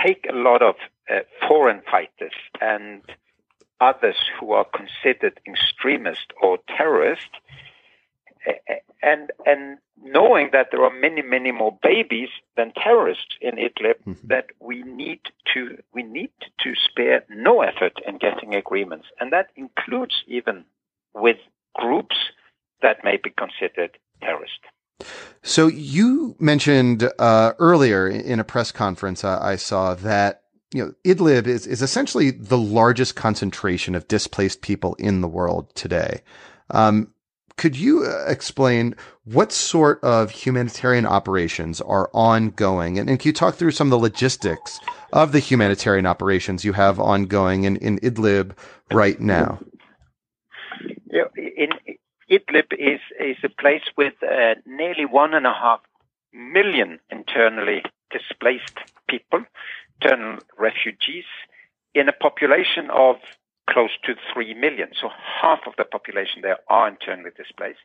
take 0.04 0.26
a 0.28 0.34
lot 0.34 0.62
of 0.62 0.74
uh, 1.10 1.20
foreign 1.46 1.82
fighters 1.90 2.34
and 2.60 3.02
others 3.80 4.16
who 4.38 4.52
are 4.52 4.66
considered 4.66 5.40
extremist 5.46 6.32
or 6.42 6.58
terrorist, 6.76 7.30
and 9.02 9.30
and 9.46 9.78
knowing 10.02 10.50
that 10.52 10.68
there 10.70 10.82
are 10.82 10.92
many 10.92 11.22
many 11.22 11.52
more 11.52 11.78
babies 11.82 12.28
than 12.56 12.72
terrorists 12.72 13.36
in 13.40 13.56
Idlib, 13.56 13.98
mm-hmm. 14.06 14.26
that 14.28 14.46
we 14.60 14.82
need 14.82 15.20
to 15.54 15.78
we 15.94 16.02
need 16.02 16.30
to 16.60 16.74
spare 16.74 17.24
no 17.28 17.62
effort 17.62 17.94
in 18.06 18.18
getting 18.18 18.54
agreements, 18.54 19.06
and 19.20 19.32
that 19.32 19.50
includes 19.56 20.22
even 20.26 20.64
with 21.14 21.38
groups 21.74 22.16
that 22.82 23.04
may 23.04 23.16
be 23.16 23.30
considered 23.30 23.98
terrorist. 24.20 24.60
So 25.42 25.66
you 25.66 26.36
mentioned 26.38 27.10
uh, 27.18 27.52
earlier 27.58 28.08
in 28.08 28.40
a 28.40 28.44
press 28.44 28.72
conference 28.72 29.24
uh, 29.24 29.38
I 29.40 29.56
saw 29.56 29.94
that 29.94 30.42
you 30.74 30.84
know 30.84 30.92
Idlib 31.04 31.46
is 31.46 31.66
is 31.66 31.82
essentially 31.82 32.30
the 32.30 32.58
largest 32.58 33.16
concentration 33.16 33.94
of 33.94 34.08
displaced 34.08 34.60
people 34.60 34.94
in 34.94 35.20
the 35.20 35.28
world 35.28 35.74
today. 35.74 36.22
Um, 36.70 37.12
could 37.56 37.76
you 37.76 38.04
uh, 38.04 38.24
explain 38.28 38.94
what 39.24 39.52
sort 39.52 40.02
of 40.02 40.30
humanitarian 40.30 41.04
operations 41.04 41.80
are 41.80 42.08
ongoing? 42.14 42.98
And, 42.98 43.10
and, 43.10 43.18
can 43.18 43.28
you 43.28 43.32
talk 43.32 43.56
through 43.56 43.72
some 43.72 43.88
of 43.88 43.90
the 43.90 43.98
logistics 43.98 44.78
of 45.12 45.32
the 45.32 45.40
humanitarian 45.40 46.06
operations 46.06 46.64
you 46.64 46.72
have 46.74 47.00
ongoing 47.00 47.64
in, 47.64 47.76
in 47.76 47.98
Idlib 47.98 48.52
right 48.92 49.20
now? 49.20 49.58
Idlib 52.30 52.72
is, 52.72 53.00
is 53.18 53.38
a 53.42 53.48
place 53.48 53.82
with 53.96 54.14
uh, 54.22 54.54
nearly 54.66 55.06
one 55.06 55.34
and 55.34 55.46
a 55.46 55.52
half 55.52 55.80
million 56.32 57.00
internally 57.10 57.82
displaced 58.10 58.78
people, 59.08 59.44
internal 60.00 60.38
refugees, 60.58 61.24
in 61.94 62.08
a 62.08 62.12
population 62.12 62.90
of 62.90 63.16
close 63.68 63.90
to 64.04 64.14
3 64.32 64.54
million. 64.54 64.90
So 65.00 65.10
half 65.40 65.60
of 65.66 65.74
the 65.76 65.84
population 65.84 66.42
there 66.42 66.58
are 66.68 66.88
internally 66.88 67.30
displaced. 67.36 67.80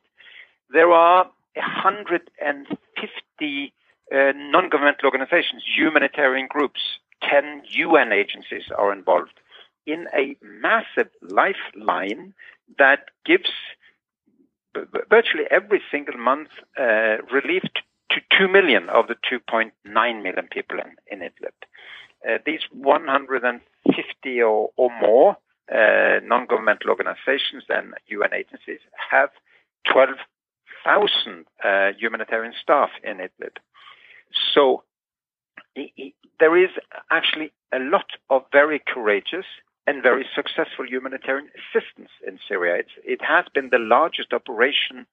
There 0.70 0.92
are 0.92 1.30
150 1.56 3.74
uh, 4.12 4.34
non-governmental 4.36 5.06
organizations, 5.06 5.64
humanitarian 5.76 6.48
groups, 6.48 6.82
10 7.30 7.64
UN 7.70 8.12
agencies 8.12 8.64
are 8.78 8.92
involved 8.92 9.40
in 9.86 10.08
a 10.14 10.36
massive 10.42 11.10
lifeline 11.22 12.34
that 12.78 13.06
gives 13.26 13.52
virtually 15.10 15.46
every 15.52 15.82
single 15.92 16.18
month 16.18 16.50
uh, 16.80 17.18
relief 17.32 17.64
to 18.12 18.22
2 18.38 18.48
million 18.48 18.90
of 18.90 19.08
the 19.08 19.16
2.9 19.32 19.72
million 20.24 20.48
people 20.52 20.78
in, 20.80 20.96
in 21.12 21.28
Idlib. 21.28 21.54
Uh, 22.28 22.38
these 22.46 22.62
150 22.72 24.42
or, 24.42 24.70
or 24.78 24.90
more 25.02 25.38
uh, 25.72 26.20
non-governmental 26.24 26.90
organizations 26.90 27.64
and 27.70 27.94
UN 28.08 28.34
agencies 28.34 28.80
have 29.12 29.30
12,000 29.92 31.46
uh, 31.64 31.92
humanitarian 31.98 32.54
staff 32.62 32.90
in 33.04 33.18
Idlib. 33.18 33.58
So 34.54 34.84
there 36.40 36.58
is 36.58 36.70
actually 37.12 37.52
a 37.74 37.80
lot 37.80 38.06
of 38.30 38.44
very 38.52 38.82
courageous 38.86 39.46
and 39.86 40.02
very 40.02 40.26
successful 40.36 40.86
humanitarian 40.88 41.50
assistance 41.60 42.10
in 42.26 42.40
Syria. 42.48 42.76
It's, 42.76 42.92
it 43.04 43.22
has 43.22 43.46
been 43.54 43.70
the 43.70 43.80
largest 43.80 44.34
operation 44.34 45.06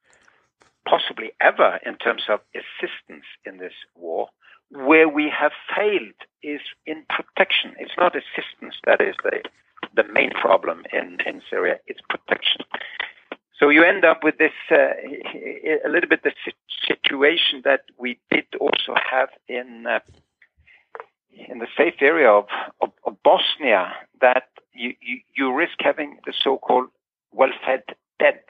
possibly 0.86 1.32
ever 1.40 1.78
in 1.84 1.96
terms 1.96 2.22
of 2.28 2.40
assistance 2.54 3.24
in 3.44 3.58
this 3.58 3.74
war. 3.94 4.28
Where 4.70 5.08
we 5.08 5.28
have 5.28 5.52
failed 5.76 6.14
is 6.42 6.60
in 6.86 7.04
protection. 7.08 7.74
It's 7.78 7.96
not 7.98 8.14
assistance 8.14 8.76
that 8.86 9.00
is 9.00 9.16
the 9.24 9.42
the 9.96 10.04
main 10.12 10.30
problem 10.30 10.84
in, 10.92 11.18
in 11.26 11.42
Syria. 11.50 11.78
It's 11.86 12.00
protection. 12.08 12.60
So 13.58 13.68
you 13.68 13.82
end 13.82 14.04
up 14.04 14.22
with 14.22 14.38
this 14.38 14.52
uh, 14.70 14.92
a 15.84 15.88
little 15.88 16.08
bit 16.08 16.22
the 16.22 16.32
situation 16.86 17.62
that 17.64 17.82
we 17.98 18.18
did 18.30 18.46
also 18.60 18.94
have 19.10 19.30
in 19.48 19.86
uh, 19.88 19.98
in 21.48 21.58
the 21.58 21.66
safe 21.76 21.94
area 22.00 22.28
of, 22.28 22.46
of, 22.80 22.90
of 23.04 23.16
Bosnia 23.22 23.92
that 24.20 24.49
you, 24.80 24.94
you, 25.00 25.20
you 25.36 25.54
risk 25.54 25.76
having 25.80 26.18
the 26.26 26.32
so-called 26.42 26.88
well-fed 27.32 27.82
dead. 28.18 28.40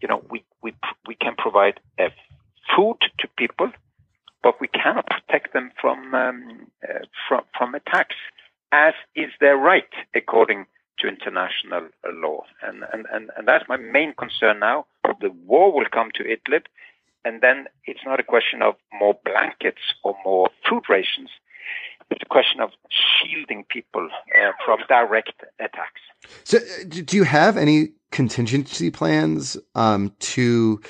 You 0.00 0.08
know, 0.08 0.22
we 0.30 0.44
we 0.62 0.74
we 1.08 1.14
can 1.14 1.34
provide 1.36 1.80
uh, 1.98 2.08
food 2.74 2.98
to 3.20 3.28
people, 3.36 3.70
but 4.42 4.60
we 4.60 4.68
cannot 4.68 5.06
protect 5.06 5.52
them 5.52 5.70
from 5.80 6.14
um, 6.14 6.66
uh, 6.88 7.04
from 7.26 7.42
from 7.56 7.74
attacks 7.74 8.16
as 8.72 8.94
is 9.14 9.30
their 9.40 9.56
right 9.56 9.92
according 10.14 10.66
to 10.98 11.08
international 11.08 11.88
law. 12.12 12.42
And, 12.62 12.84
and, 12.92 13.06
and, 13.12 13.30
and 13.36 13.46
that's 13.46 13.68
my 13.68 13.76
main 13.76 14.14
concern 14.14 14.60
now. 14.60 14.86
The 15.20 15.30
war 15.46 15.72
will 15.72 15.86
come 15.92 16.10
to 16.14 16.24
Idlib, 16.24 16.64
and 17.24 17.40
then 17.40 17.66
it's 17.84 18.00
not 18.04 18.20
a 18.20 18.24
question 18.24 18.62
of 18.62 18.74
more 18.98 19.16
blankets 19.24 19.82
or 20.02 20.16
more 20.24 20.48
food 20.68 20.84
rations. 20.88 21.30
It's 22.10 22.22
a 22.22 22.26
question 22.26 22.60
of 22.60 22.70
shielding 22.90 23.64
people 23.68 24.08
uh, 24.12 24.52
from 24.64 24.80
direct. 24.88 25.35
So, 26.46 26.58
uh, 26.58 26.60
do 26.88 27.16
you 27.16 27.24
have 27.24 27.56
any 27.56 27.88
contingency 28.12 28.92
plans 28.92 29.56
um, 29.74 30.12
to 30.20 30.80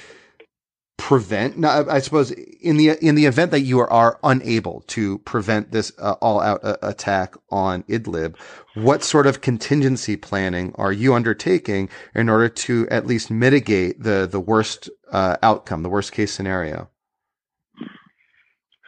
prevent 0.98 1.58
now 1.58 1.84
i 1.90 1.98
suppose 1.98 2.30
in 2.30 2.78
the 2.78 2.88
in 3.06 3.16
the 3.16 3.26
event 3.26 3.50
that 3.50 3.60
you 3.60 3.78
are, 3.78 3.90
are 3.92 4.18
unable 4.22 4.80
to 4.86 5.18
prevent 5.18 5.70
this 5.70 5.92
uh, 5.98 6.12
all 6.22 6.40
out 6.40 6.64
uh, 6.64 6.74
attack 6.80 7.34
on 7.50 7.82
idlib 7.82 8.34
what 8.76 9.02
sort 9.02 9.26
of 9.26 9.40
contingency 9.40 10.16
planning 10.16 10.74
are 10.76 10.92
you 10.92 11.14
undertaking 11.14 11.88
in 12.14 12.28
order 12.28 12.48
to 12.48 12.86
at 12.90 13.06
least 13.06 13.30
mitigate 13.30 14.02
the 14.02 14.26
the 14.30 14.40
worst 14.40 14.90
uh, 15.10 15.36
outcome 15.42 15.82
the 15.82 15.88
worst 15.88 16.12
case 16.12 16.32
scenario? 16.32 16.90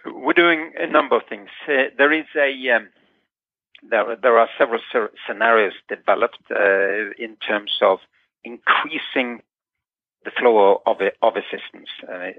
We're 0.05 0.35
doing 0.35 0.73
a 0.79 0.87
number 0.87 1.17
of 1.17 1.23
things. 1.29 1.49
There 1.67 2.13
is 2.13 2.27
a 2.37 2.77
um, 2.77 2.89
there, 3.83 4.17
there 4.17 4.39
are 4.39 4.49
several 4.59 4.81
scenarios 5.27 5.75
developed 5.89 6.39
uh, 6.51 7.11
in 7.19 7.37
terms 7.37 7.79
of 7.83 7.99
increasing 8.45 9.43
the 10.25 10.31
flow 10.31 10.83
of, 10.87 10.97
of 11.23 11.37
assistance. 11.37 11.89
Uh, 12.07 12.31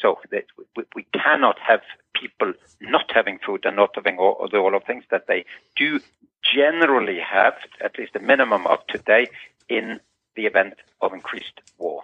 so 0.00 0.18
that 0.30 0.44
we, 0.76 0.84
we, 0.94 1.06
cannot 1.12 1.58
have 1.58 1.80
people 2.14 2.52
not 2.80 3.10
having 3.14 3.38
food 3.44 3.64
and 3.64 3.76
not 3.76 3.90
having 3.94 4.18
all, 4.18 4.48
all 4.52 4.74
of 4.74 4.84
things 4.84 5.04
that 5.10 5.26
they 5.28 5.44
do 5.76 6.00
generally 6.42 7.18
have, 7.18 7.54
at 7.82 7.98
least 7.98 8.16
a 8.16 8.20
minimum 8.20 8.66
of 8.66 8.78
today, 8.86 9.26
in 9.68 10.00
the 10.36 10.46
event 10.46 10.74
of 11.00 11.12
increased 11.12 11.60
war. 11.76 12.02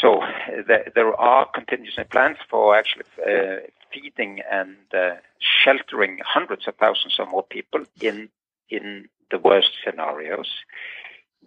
So 0.00 0.22
uh, 0.22 0.28
there, 0.66 0.92
there 0.94 1.14
are 1.14 1.48
contingency 1.52 2.04
plans 2.04 2.36
for 2.48 2.76
actually 2.76 3.04
uh, 3.26 3.66
feeding 3.92 4.40
and 4.50 4.76
uh, 4.94 5.14
sheltering 5.38 6.18
hundreds 6.24 6.66
of 6.68 6.74
thousands 6.76 7.16
or 7.18 7.26
more 7.26 7.44
people 7.44 7.84
in 8.00 8.28
in 8.68 9.08
the 9.30 9.38
worst 9.38 9.70
scenarios. 9.84 10.50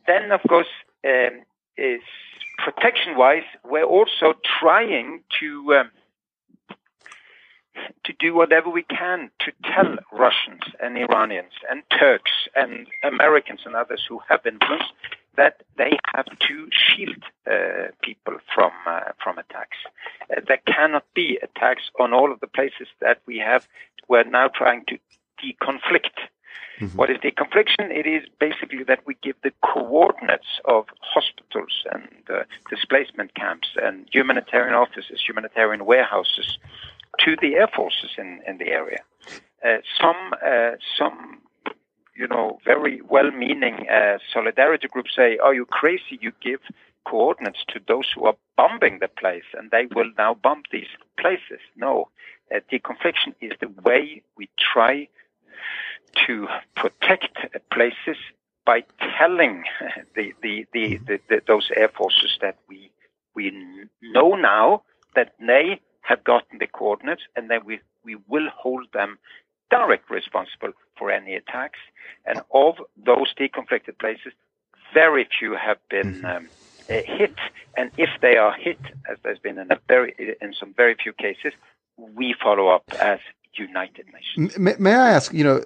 Then, 0.08 0.32
of 0.32 0.42
course, 0.48 0.68
um, 1.04 1.42
is 1.78 2.02
protection 2.58 3.18
wise, 3.18 3.44
we're 3.64 3.84
also 3.84 4.34
trying 4.60 5.24
to 5.40 5.76
um, 5.76 5.92
to 8.06 8.14
do 8.20 8.34
whatever 8.34 8.70
we 8.70 8.84
can 8.84 9.30
to 9.40 9.52
tell 9.64 9.98
Russians 10.12 10.62
and 10.82 10.98
Iranians 10.98 11.54
and 11.70 11.84
Turks 12.00 12.32
and 12.56 12.88
Americans 13.04 13.62
and 13.66 13.76
others 13.76 14.06
who 14.08 14.20
have 14.30 14.46
influence 14.46 14.84
that 15.38 15.64
they 15.78 15.98
have 16.14 16.26
to 16.26 16.70
shield 16.72 17.24
uh, 17.50 17.92
people 18.02 18.38
from 18.54 18.72
uh, 18.88 19.12
from 19.24 19.38
attacks. 19.38 19.78
Uh, 20.30 20.42
there 20.48 20.62
cannot 20.66 21.06
be 21.14 21.40
attacks 21.42 21.84
on 22.00 22.14
all 22.14 22.32
of 22.32 22.40
the 22.40 22.48
places 22.48 22.88
that 23.02 23.20
we 23.26 23.38
have. 23.38 23.68
We're 24.08 24.24
now 24.24 24.48
trying 24.48 24.86
to 24.88 24.98
deconflict 25.42 26.18
Mm-hmm. 26.80 26.98
What 26.98 27.10
is 27.10 27.18
deconfliction? 27.18 27.90
It 27.90 28.06
is 28.06 28.24
basically 28.40 28.84
that 28.84 29.00
we 29.06 29.16
give 29.22 29.36
the 29.44 29.52
coordinates 29.64 30.60
of 30.66 30.86
hospitals 31.00 31.86
and 31.92 32.10
uh, 32.30 32.44
displacement 32.70 33.34
camps 33.34 33.70
and 33.82 34.08
humanitarian 34.12 34.76
offices, 34.76 35.24
humanitarian 35.26 35.86
warehouses 35.86 36.58
to 37.20 37.38
the 37.42 37.56
air 37.56 37.70
forces 37.74 38.12
in, 38.18 38.42
in 38.46 38.58
the 38.58 38.68
area. 38.68 39.00
Uh, 39.66 39.78
some, 40.00 40.34
uh, 40.46 40.72
some, 40.98 41.40
you 42.16 42.28
know, 42.28 42.60
very 42.64 43.02
well-meaning 43.02 43.88
uh, 43.90 44.18
solidarity 44.32 44.88
groups 44.88 45.12
say, 45.16 45.38
"Are 45.38 45.54
you 45.54 45.66
crazy? 45.66 46.18
You 46.22 46.32
give 46.42 46.62
coordinates 47.06 47.64
to 47.70 47.80
those 47.88 48.12
who 48.14 48.26
are 48.26 48.38
bombing 48.58 49.00
the 49.00 49.08
place, 49.08 49.50
and 49.54 49.72
they 49.72 49.88
will 49.94 50.12
now 50.18 50.34
bomb 50.34 50.64
these 50.72 50.88
places." 51.20 51.60
No, 51.76 52.10
uh, 52.54 52.60
deconfliction 52.72 53.34
is 53.42 53.54
the 53.60 53.72
way 53.84 54.22
we 54.38 54.50
try 54.60 55.08
to 56.26 56.48
protect 56.76 57.38
places 57.72 58.18
by 58.66 58.84
telling 59.18 59.64
the, 60.16 60.34
the, 60.42 60.66
the, 60.74 61.00
the, 61.08 61.42
those 61.48 61.70
air 61.76 61.90
forces 61.90 62.38
that 62.42 62.58
we 62.68 62.92
we 63.36 63.52
know 64.02 64.36
now 64.36 64.82
that 65.14 65.34
they 65.40 65.80
have 66.02 66.24
gotten 66.24 66.58
the 66.60 66.68
coordinates 66.68 67.24
and 67.36 67.50
then 67.50 67.60
we 67.66 67.80
we 68.04 68.16
will 68.28 68.48
hold 68.56 68.86
them 68.94 69.18
direct 69.70 70.10
responsible 70.10 70.72
for 70.98 71.12
any 71.12 71.36
attacks. 71.36 71.80
And 72.26 72.42
of 72.54 72.76
those 72.98 73.34
deconflicted 73.36 74.00
places, 74.00 74.34
very 74.94 75.28
few 75.38 75.56
have 75.56 75.78
been 75.90 76.16
mm-hmm. 76.16 76.26
um, 76.26 76.50
uh, 76.90 77.02
hit. 77.06 77.36
And 77.78 77.92
if 77.98 78.10
they 78.22 78.38
are 78.38 78.54
hit, 78.54 78.80
as 79.10 79.18
there's 79.24 79.40
been 79.40 79.58
in 79.58 79.72
a 79.72 79.80
very 79.88 80.38
in 80.42 80.54
some 80.54 80.74
very 80.74 80.96
few 80.96 81.14
cases, 81.14 81.54
we 81.98 82.36
follow 82.42 82.70
up 82.70 82.84
as 83.02 83.20
United 83.56 84.06
Nations. 84.14 84.58
May, 84.58 84.76
may 84.80 84.94
I 84.94 85.12
ask, 85.12 85.34
you 85.34 85.44
know, 85.44 85.64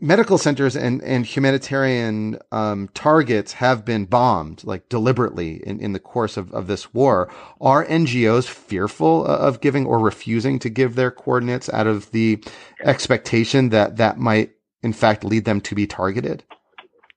medical 0.00 0.38
centers 0.38 0.76
and, 0.76 1.02
and 1.02 1.24
humanitarian 1.24 2.38
um, 2.52 2.88
targets 2.94 3.54
have 3.54 3.84
been 3.84 4.04
bombed, 4.04 4.64
like 4.64 4.88
deliberately 4.88 5.62
in, 5.66 5.80
in 5.80 5.92
the 5.92 5.98
course 5.98 6.36
of, 6.36 6.52
of 6.52 6.66
this 6.66 6.92
war. 6.92 7.30
Are 7.60 7.84
NGOs 7.86 8.48
fearful 8.48 9.24
of 9.24 9.60
giving 9.60 9.86
or 9.86 9.98
refusing 9.98 10.58
to 10.60 10.68
give 10.68 10.94
their 10.94 11.10
coordinates 11.10 11.68
out 11.70 11.86
of 11.86 12.10
the 12.10 12.42
expectation 12.80 13.70
that 13.70 13.96
that 13.96 14.18
might, 14.18 14.50
in 14.82 14.92
fact, 14.92 15.24
lead 15.24 15.44
them 15.44 15.60
to 15.62 15.74
be 15.74 15.86
targeted? 15.86 16.44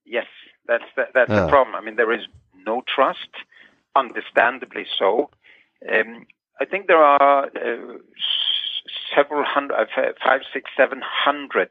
Yes, 0.05 0.27
that's 0.67 0.83
the, 0.95 1.03
that's 1.13 1.31
uh. 1.31 1.45
the 1.45 1.49
problem. 1.49 1.75
I 1.75 1.81
mean, 1.81 1.95
there 1.95 2.13
is 2.13 2.25
no 2.65 2.83
trust, 2.93 3.29
understandably 3.95 4.85
so. 4.97 5.29
Um, 5.91 6.25
I 6.59 6.65
think 6.65 6.87
there 6.87 7.03
are 7.03 7.45
uh, 7.45 7.97
several 9.15 9.43
hundred, 9.45 9.75
uh, 9.75 9.85
five, 10.23 10.41
six, 10.53 10.69
seven 10.75 11.01
hundred 11.03 11.69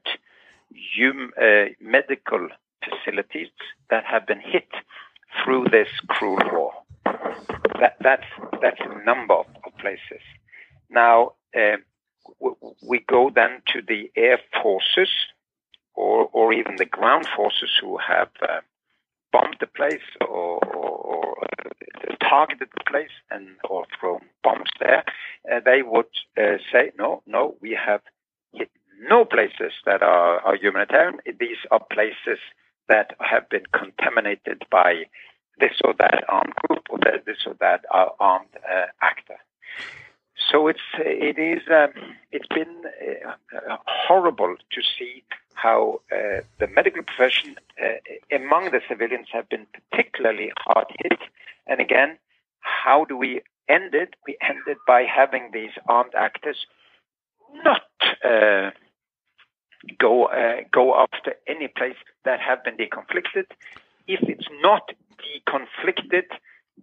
hum, 0.97 1.33
uh, 1.41 1.67
medical 1.81 2.49
facilities 2.85 3.49
that 3.91 4.05
have 4.05 4.27
been 4.27 4.41
hit 4.41 4.69
through 5.43 5.67
this 5.71 5.89
cruel 6.09 6.39
war. 6.53 6.73
That, 7.81 7.97
that's 8.01 8.25
that's 8.63 8.81
a 8.81 9.05
number 9.05 9.35
of, 9.35 9.47
places. 9.79 10.23
Now 10.89 11.33
uh, 11.55 11.77
we 12.83 13.01
go 13.01 13.31
then 13.35 13.61
to 13.73 13.83
the 13.87 14.11
air 14.17 14.39
forces, 14.63 15.11
or 15.95 16.31
or 16.33 16.53
even 16.53 16.77
the 16.77 16.87
ground 16.87 17.27
forces 17.37 17.71
who 17.81 17.99
have 17.99 18.31
uh, 18.43 18.61
bombed 19.33 19.57
the 19.61 19.67
place 19.67 20.01
or, 20.27 20.59
targeted 22.29 22.69
the 22.77 22.85
place 22.91 23.17
and 23.31 23.49
or 23.69 23.87
thrown 23.99 24.21
bombs 24.43 24.71
there, 24.81 25.05
uh, 25.51 25.61
they 25.65 25.83
would 25.83 26.07
uh, 26.37 26.59
say, 26.73 26.91
no, 26.99 27.23
no, 27.27 27.55
we 27.61 27.71
have 27.71 28.01
no 29.09 29.25
places 29.25 29.73
that 29.85 30.03
are, 30.03 30.41
are 30.41 30.57
humanitarian. 30.57 31.19
These 31.39 31.59
are 31.71 31.81
places 31.81 32.39
that 32.89 33.15
have 33.21 33.49
been 33.49 33.65
contaminated 33.73 34.65
by 34.71 35.05
this 35.59 35.73
or 35.85 35.95
that 35.99 36.25
armed 36.29 36.55
group 36.55 36.87
or 36.91 36.99
this 36.99 37.39
or 37.47 37.55
that 37.61 37.85
armed 38.21 38.49
uh, 38.71 38.87
actor. 39.01 39.37
So 40.51 40.69
it's 40.69 40.81
it 40.99 41.39
is 41.39 41.63
um, 41.71 41.93
it's 42.31 42.47
been 42.49 42.83
uh, 42.85 43.77
horrible 43.87 44.57
to 44.71 44.83
see 44.83 45.25
how 45.55 46.03
uh, 46.13 46.43
the 46.59 46.69
medical 46.69 47.03
profession 47.03 47.57
uh, 47.83 48.37
among 48.37 48.71
the 48.71 48.81
civilians 48.89 49.29
have 49.33 49.49
been 49.49 49.67
particularly 49.73 50.53
hard 50.59 50.87
hit. 50.99 51.19
And 51.67 51.81
again, 51.81 52.19
how 52.61 53.07
do 53.07 53.17
we 53.17 53.41
end 53.69 53.95
it? 53.95 54.15
We 54.27 54.37
end 54.43 54.61
it 54.67 54.79
by 54.87 55.05
having 55.05 55.51
these 55.53 55.73
armed 55.89 56.15
actors 56.15 56.67
not 57.65 57.83
uh, 58.25 58.71
go 59.99 60.27
uh, 60.27 60.63
go 60.73 60.95
after 60.95 61.35
any 61.47 61.69
place 61.69 61.97
that 62.25 62.41
have 62.41 62.63
been 62.65 62.77
deconflicted. 62.77 63.47
If 64.07 64.21
it's 64.29 64.49
not 64.61 64.93
deconflicted, 65.19 66.25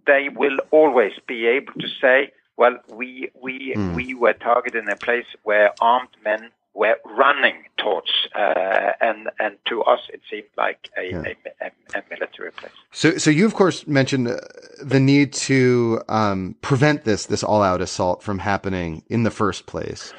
they 0.06 0.28
will 0.28 0.58
always 0.70 1.12
be 1.26 1.46
able 1.46 1.72
to 1.74 1.88
say, 2.00 2.32
"Well, 2.56 2.78
we 2.92 3.30
we 3.40 3.74
mm. 3.74 3.94
we 3.94 4.14
were 4.14 4.34
targeted 4.34 4.84
in 4.84 4.90
a 4.90 4.96
place 4.96 5.26
where 5.42 5.72
armed 5.80 6.16
men 6.24 6.50
were 6.74 6.96
running 7.04 7.64
towards, 7.78 8.10
uh, 8.34 8.92
and 9.00 9.30
and 9.38 9.56
to 9.66 9.82
us 9.84 10.00
it 10.12 10.20
seemed 10.28 10.48
like 10.56 10.90
a, 10.98 11.10
yeah. 11.10 11.22
a, 11.22 11.66
a, 11.66 11.98
a, 11.98 12.02
military 12.10 12.50
place. 12.50 12.72
So, 12.92 13.16
so 13.16 13.30
you 13.30 13.46
of 13.46 13.54
course 13.54 13.86
mentioned 13.86 14.28
uh, 14.28 14.38
the 14.82 15.00
need 15.00 15.32
to 15.34 16.02
um, 16.08 16.56
prevent 16.60 17.04
this 17.04 17.26
this 17.26 17.42
all 17.42 17.62
out 17.62 17.80
assault 17.80 18.22
from 18.22 18.40
happening 18.40 19.04
in 19.08 19.22
the 19.22 19.30
first 19.30 19.66
place. 19.66 20.12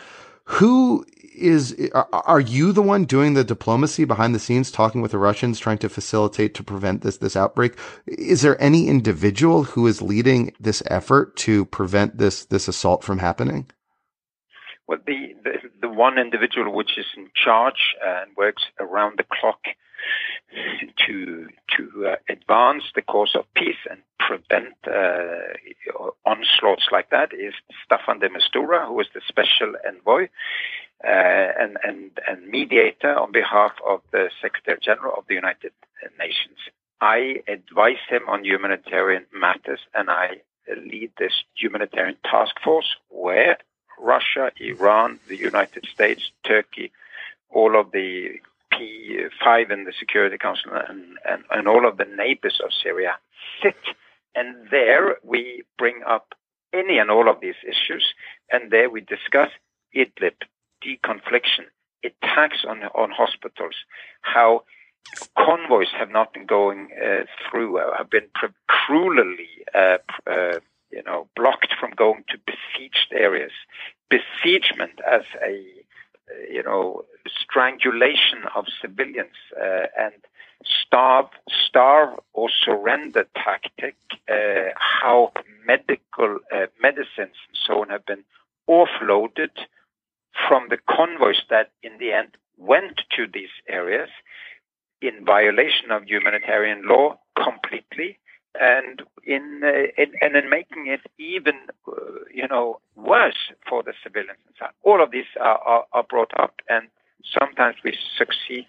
Who 0.46 1.06
is 1.38 1.90
are 2.12 2.40
you 2.40 2.72
the 2.72 2.82
one 2.82 3.06
doing 3.06 3.34
the 3.34 3.44
diplomacy 3.44 4.06
behind 4.06 4.34
the 4.34 4.40
scenes, 4.40 4.72
talking 4.72 5.02
with 5.02 5.12
the 5.12 5.18
Russians, 5.18 5.60
trying 5.60 5.78
to 5.80 5.90
facilitate 5.90 6.54
to 6.56 6.64
prevent 6.64 7.02
this 7.02 7.18
this 7.18 7.36
outbreak? 7.36 7.78
Is 8.08 8.42
there 8.42 8.62
any 8.62 8.88
individual 8.88 9.64
who 9.64 9.88
is 9.88 10.02
leading 10.02 10.54
this 10.60 10.82
effort 10.88 11.36
to 11.38 11.66
prevent 11.66 12.18
this 12.18 12.46
this 12.46 12.68
assault 12.68 13.04
from 13.04 13.20
happening? 13.20 13.68
Well, 14.88 15.00
the, 15.06 15.34
the, 15.44 15.54
the 15.82 15.90
one 15.90 16.20
individual 16.20 16.74
which 16.74 16.98
is 16.98 17.08
in 17.18 17.30
charge 17.36 17.96
and 18.06 18.30
works 18.38 18.64
around 18.80 19.18
the 19.18 19.26
clock 19.32 19.60
to 21.08 21.48
to 21.76 22.08
uh, 22.08 22.16
advance 22.30 22.84
the 22.94 23.02
cause 23.02 23.36
of 23.36 23.46
peace 23.56 23.82
and 23.90 24.00
prevent 24.20 24.76
uh, 24.88 26.08
onslaughts 26.26 26.88
like 26.92 27.10
that 27.10 27.34
is 27.34 27.54
Staffan 27.84 28.20
de 28.20 28.30
Mistura, 28.30 28.88
who 28.88 29.00
is 29.00 29.08
the 29.14 29.22
special 29.28 29.74
envoy 29.88 30.28
Uh, 31.06 31.52
and, 31.60 31.78
and 31.84 32.20
and 32.28 32.48
mediator 32.48 33.14
on 33.16 33.32
behalf 33.32 33.74
of 33.86 34.02
the 34.12 34.32
Secretary 34.42 34.80
General 34.82 35.14
of 35.16 35.26
the 35.28 35.36
United 35.36 35.72
Nations. 36.18 36.58
I 37.00 37.44
advise 37.48 38.02
him 38.10 38.24
on 38.28 38.44
humanitarian 38.44 39.26
matters, 39.32 39.82
and 39.94 40.10
I 40.10 40.42
lead 40.68 41.12
this 41.20 41.44
humanitarian 41.56 42.18
task 42.24 42.56
force 42.64 42.96
where 43.10 43.58
Russia, 44.00 44.52
Iran, 44.60 45.20
the 45.28 45.38
United 45.38 45.86
States, 45.94 46.32
Turkey, 46.44 46.92
all 47.50 47.80
of 47.80 47.92
the 47.92 48.40
P5 48.74 49.72
in 49.72 49.84
the 49.84 49.94
Security 50.00 50.38
Council, 50.38 50.72
and, 50.90 51.18
and, 51.30 51.44
and 51.52 51.68
all 51.68 51.88
of 51.88 51.98
the 51.98 52.06
neighbors 52.06 52.60
of 52.64 52.72
Syria 52.74 53.16
sit. 53.62 53.76
And 54.34 54.70
there 54.70 55.18
we 55.24 55.64
bring 55.78 56.02
up 56.06 56.34
any 56.74 56.98
and 56.98 57.10
all 57.10 57.30
of 57.30 57.40
these 57.40 57.62
issues, 57.64 58.14
and 58.52 58.72
there 58.72 58.90
we 58.90 59.02
discuss 59.02 59.50
Idlib, 59.96 60.36
deconfliction, 60.86 61.66
attacks 62.04 62.64
on, 62.68 62.84
on 62.94 63.12
hospitals, 63.12 63.76
how 64.22 64.64
convoys 65.38 65.88
have 65.98 66.12
not 66.12 66.34
been 66.34 66.46
going 66.46 66.90
uh, 67.04 67.24
through, 67.50 67.80
uh, 67.80 67.98
have 67.98 68.10
been 68.10 68.28
cruelly 68.68 69.50
uh, 69.74 69.98
uh 70.28 70.60
you 70.96 71.04
know, 71.04 71.28
blocked 71.36 71.74
from 71.80 71.92
going 71.92 72.24
to 72.30 72.38
besieged 72.46 73.12
areas. 73.12 73.52
Besiegement 74.10 75.00
as 75.10 75.24
a, 75.46 75.62
you 76.50 76.64
know, 76.64 77.04
strangulation 77.28 78.44
of 78.56 78.66
civilians 78.82 79.36
uh, 79.60 79.88
and 80.00 80.14
starve, 80.64 81.28
starve 81.68 82.18
or 82.34 82.50
surrender 82.50 83.28
tactic. 83.36 83.96
Uh, 84.30 84.70
how 84.78 85.32
medical 85.66 86.40
uh, 86.54 86.68
medicines 86.82 87.36
and 87.48 87.58
so 87.68 87.82
on 87.82 87.90
have 87.90 88.06
been 88.06 88.24
offloaded 88.70 89.52
from 90.48 90.68
the 90.70 90.78
convoys 90.90 91.42
that, 91.50 91.72
in 91.84 91.98
the 92.00 92.12
end, 92.14 92.30
went 92.58 93.02
to 93.16 93.28
these 93.32 93.50
areas 93.68 94.10
in 95.02 95.25
violation 95.38 95.88
of 95.96 96.00
humanitarian 96.14 96.80
law 96.94 97.08
completely 97.46 98.12
and 98.60 99.02
in, 99.26 99.62
uh, 99.64 100.02
in, 100.02 100.10
and 100.22 100.36
in 100.36 100.50
making 100.50 100.88
it 100.88 101.02
even 101.18 101.56
uh, 101.88 101.92
you 102.34 102.48
know 102.48 102.80
worse 102.96 103.42
for 103.68 103.84
the 103.84 103.94
civilians 104.04 104.58
on. 104.62 104.70
All 104.84 105.04
of 105.04 105.12
these 105.12 105.32
are, 105.40 105.58
are, 105.58 105.86
are, 105.94 106.04
brought 106.04 106.32
up, 106.40 106.54
and 106.70 106.88
sometimes 107.38 107.76
we 107.84 107.98
succeed 108.18 108.68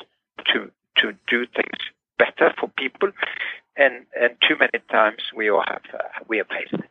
to 0.52 0.70
to 1.00 1.12
do 1.28 1.46
things 1.58 1.80
better 2.18 2.52
for 2.58 2.68
people, 2.76 3.10
and 3.76 3.94
and 4.20 4.36
too 4.46 4.56
many 4.58 4.78
times 4.90 5.22
we 5.34 5.50
all 5.50 5.64
have 5.68 5.86
uh, 5.94 6.24
we 6.28 6.38
have 6.38 6.48
faced. 6.48 6.82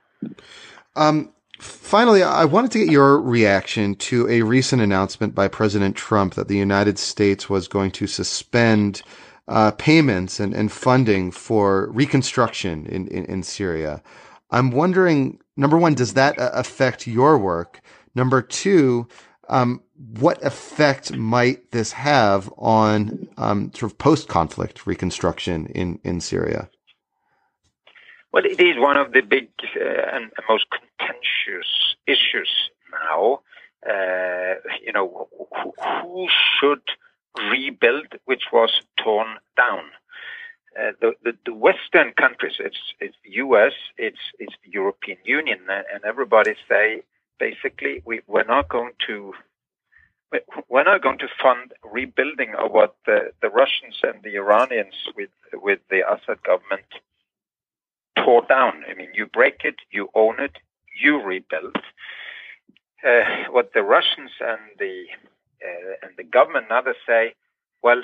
Um, 0.95 1.33
finally, 1.59 2.23
I 2.23 2.45
wanted 2.45 2.71
to 2.71 2.79
get 2.79 2.89
your 2.89 3.19
reaction 3.19 3.95
to 4.09 4.29
a 4.29 4.41
recent 4.43 4.81
announcement 4.81 5.35
by 5.35 5.47
President 5.47 5.95
Trump 5.95 6.35
that 6.35 6.47
the 6.47 6.57
United 6.57 6.97
States 6.97 7.49
was 7.49 7.67
going 7.67 7.91
to 7.91 8.07
suspend 8.07 9.01
uh, 9.47 9.71
payments 9.71 10.39
and, 10.39 10.53
and 10.53 10.71
funding 10.71 11.31
for 11.31 11.89
reconstruction 11.91 12.85
in, 12.87 13.07
in, 13.07 13.25
in, 13.25 13.43
Syria. 13.43 14.01
I'm 14.51 14.71
wondering, 14.71 15.39
number 15.55 15.77
one, 15.77 15.93
does 15.93 16.13
that 16.15 16.39
uh, 16.39 16.49
affect 16.53 17.05
your 17.05 17.37
work? 17.37 17.81
Number 18.15 18.41
two, 18.41 19.07
um, 19.49 19.81
what 20.17 20.43
effect 20.43 21.15
might 21.15 21.71
this 21.71 21.91
have 21.91 22.51
on 22.57 23.27
um, 23.37 23.71
sort 23.73 23.91
of 23.91 23.97
post-conflict 23.97 24.87
reconstruction 24.87 25.67
in, 25.67 25.99
in 26.03 26.21
Syria? 26.21 26.69
Well, 28.33 28.43
it 28.45 28.59
is 28.59 28.77
one 28.77 28.97
of 28.97 29.13
the 29.13 29.21
big 29.21 29.49
uh, 29.79 30.15
and 30.15 30.31
most 30.49 30.65
contentious 30.69 31.95
issues 32.07 32.49
now. 32.91 33.41
Uh, 33.87 34.55
you 34.83 34.91
know, 34.91 35.29
who, 35.37 35.73
who 36.01 36.27
should 36.59 36.81
rebuild, 37.51 38.07
which 38.25 38.43
was 38.51 38.81
torn 38.97 39.37
down. 39.57 39.83
Uh, 40.77 40.91
the, 40.99 41.13
the, 41.23 41.33
the 41.45 41.53
Western 41.53 42.11
countries, 42.13 42.55
it's 42.59 42.93
it's 42.99 43.15
U.S., 43.23 43.73
it's 43.97 44.19
it's 44.39 44.55
the 44.65 44.71
European 44.71 45.17
Union, 45.23 45.59
and 45.69 46.03
everybody 46.03 46.55
say 46.67 47.01
basically 47.39 48.01
we 48.05 48.21
we're 48.27 48.43
not 48.43 48.67
going 48.67 48.91
to 49.07 49.33
we're 50.69 50.83
not 50.83 51.01
going 51.01 51.17
to 51.19 51.27
fund 51.41 51.71
rebuilding 51.83 52.53
of 52.55 52.71
what 52.71 52.95
the, 53.05 53.31
the 53.41 53.49
Russians 53.49 53.99
and 54.03 54.21
the 54.23 54.35
Iranians 54.35 54.95
with 55.15 55.29
with 55.53 55.79
the 55.89 56.01
Assad 56.09 56.43
government 56.43 56.85
tore 58.17 58.45
down. 58.47 58.83
I 58.89 58.93
mean, 58.93 59.09
you 59.13 59.27
break 59.27 59.61
it, 59.63 59.75
you 59.91 60.09
own 60.13 60.39
it, 60.39 60.57
you 60.99 61.21
rebuild. 61.21 61.77
Uh, 63.05 63.51
what 63.51 63.73
the 63.73 63.83
Russians 63.83 64.31
and 64.39 64.59
the 64.79 65.05
uh, 65.13 65.24
and 66.01 66.11
the 66.17 66.23
government 66.23 66.67
now 66.69 66.81
they 66.81 66.93
say, 67.07 67.33
well, 67.81 68.01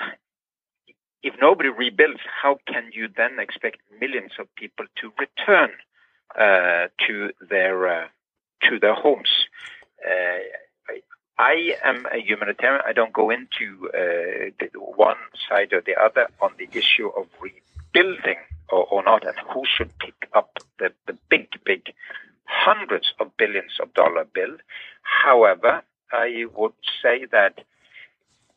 if 1.22 1.34
nobody 1.40 1.68
rebuilds, 1.68 2.20
how 2.42 2.58
can 2.66 2.90
you 2.92 3.08
then 3.16 3.38
expect 3.38 3.78
millions 4.00 4.32
of 4.38 4.52
people 4.56 4.86
to 5.00 5.12
return 5.18 5.70
uh, 6.36 6.88
to 7.06 7.30
their 7.48 8.02
uh, 8.02 8.08
to 8.68 8.78
their 8.78 8.94
homes? 8.94 9.30
Uh, 10.04 10.40
I 11.38 11.74
am 11.82 12.06
a 12.12 12.18
humanitarian. 12.18 12.82
I 12.86 12.92
don't 12.92 13.12
go 13.12 13.30
into 13.30 13.90
uh, 13.94 14.66
one 14.76 15.16
side 15.48 15.72
or 15.72 15.80
the 15.80 15.96
other 16.00 16.28
on 16.40 16.52
the 16.58 16.68
issue 16.72 17.08
of 17.08 17.26
rebuilding 17.40 18.38
or, 18.70 18.84
or 18.84 19.02
not, 19.02 19.26
and 19.26 19.36
who 19.52 19.62
should 19.64 19.96
pick 19.98 20.28
up 20.34 20.58
the, 20.78 20.92
the 21.06 21.16
big, 21.28 21.48
big 21.64 21.92
hundreds 22.44 23.14
of 23.18 23.36
billions 23.36 23.72
of 23.80 23.92
dollar 23.94 24.24
bill. 24.24 24.56
However, 25.02 25.82
I 26.12 26.44
would 26.54 26.74
say 27.02 27.26
that 27.32 27.60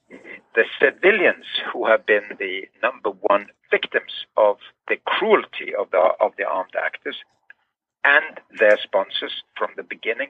the 0.09 0.65
civilians 0.79 1.45
who 1.71 1.87
have 1.87 2.05
been 2.05 2.23
the 2.39 2.67
number 2.83 3.09
one 3.09 3.47
victims 3.71 4.25
of 4.37 4.57
the 4.87 4.97
cruelty 5.05 5.73
of 5.77 5.89
the 5.91 6.11
of 6.19 6.33
the 6.37 6.45
armed 6.45 6.75
actors 6.75 7.17
and 8.03 8.39
their 8.59 8.77
sponsors 8.77 9.43
from 9.57 9.71
the 9.75 9.83
beginning 9.83 10.29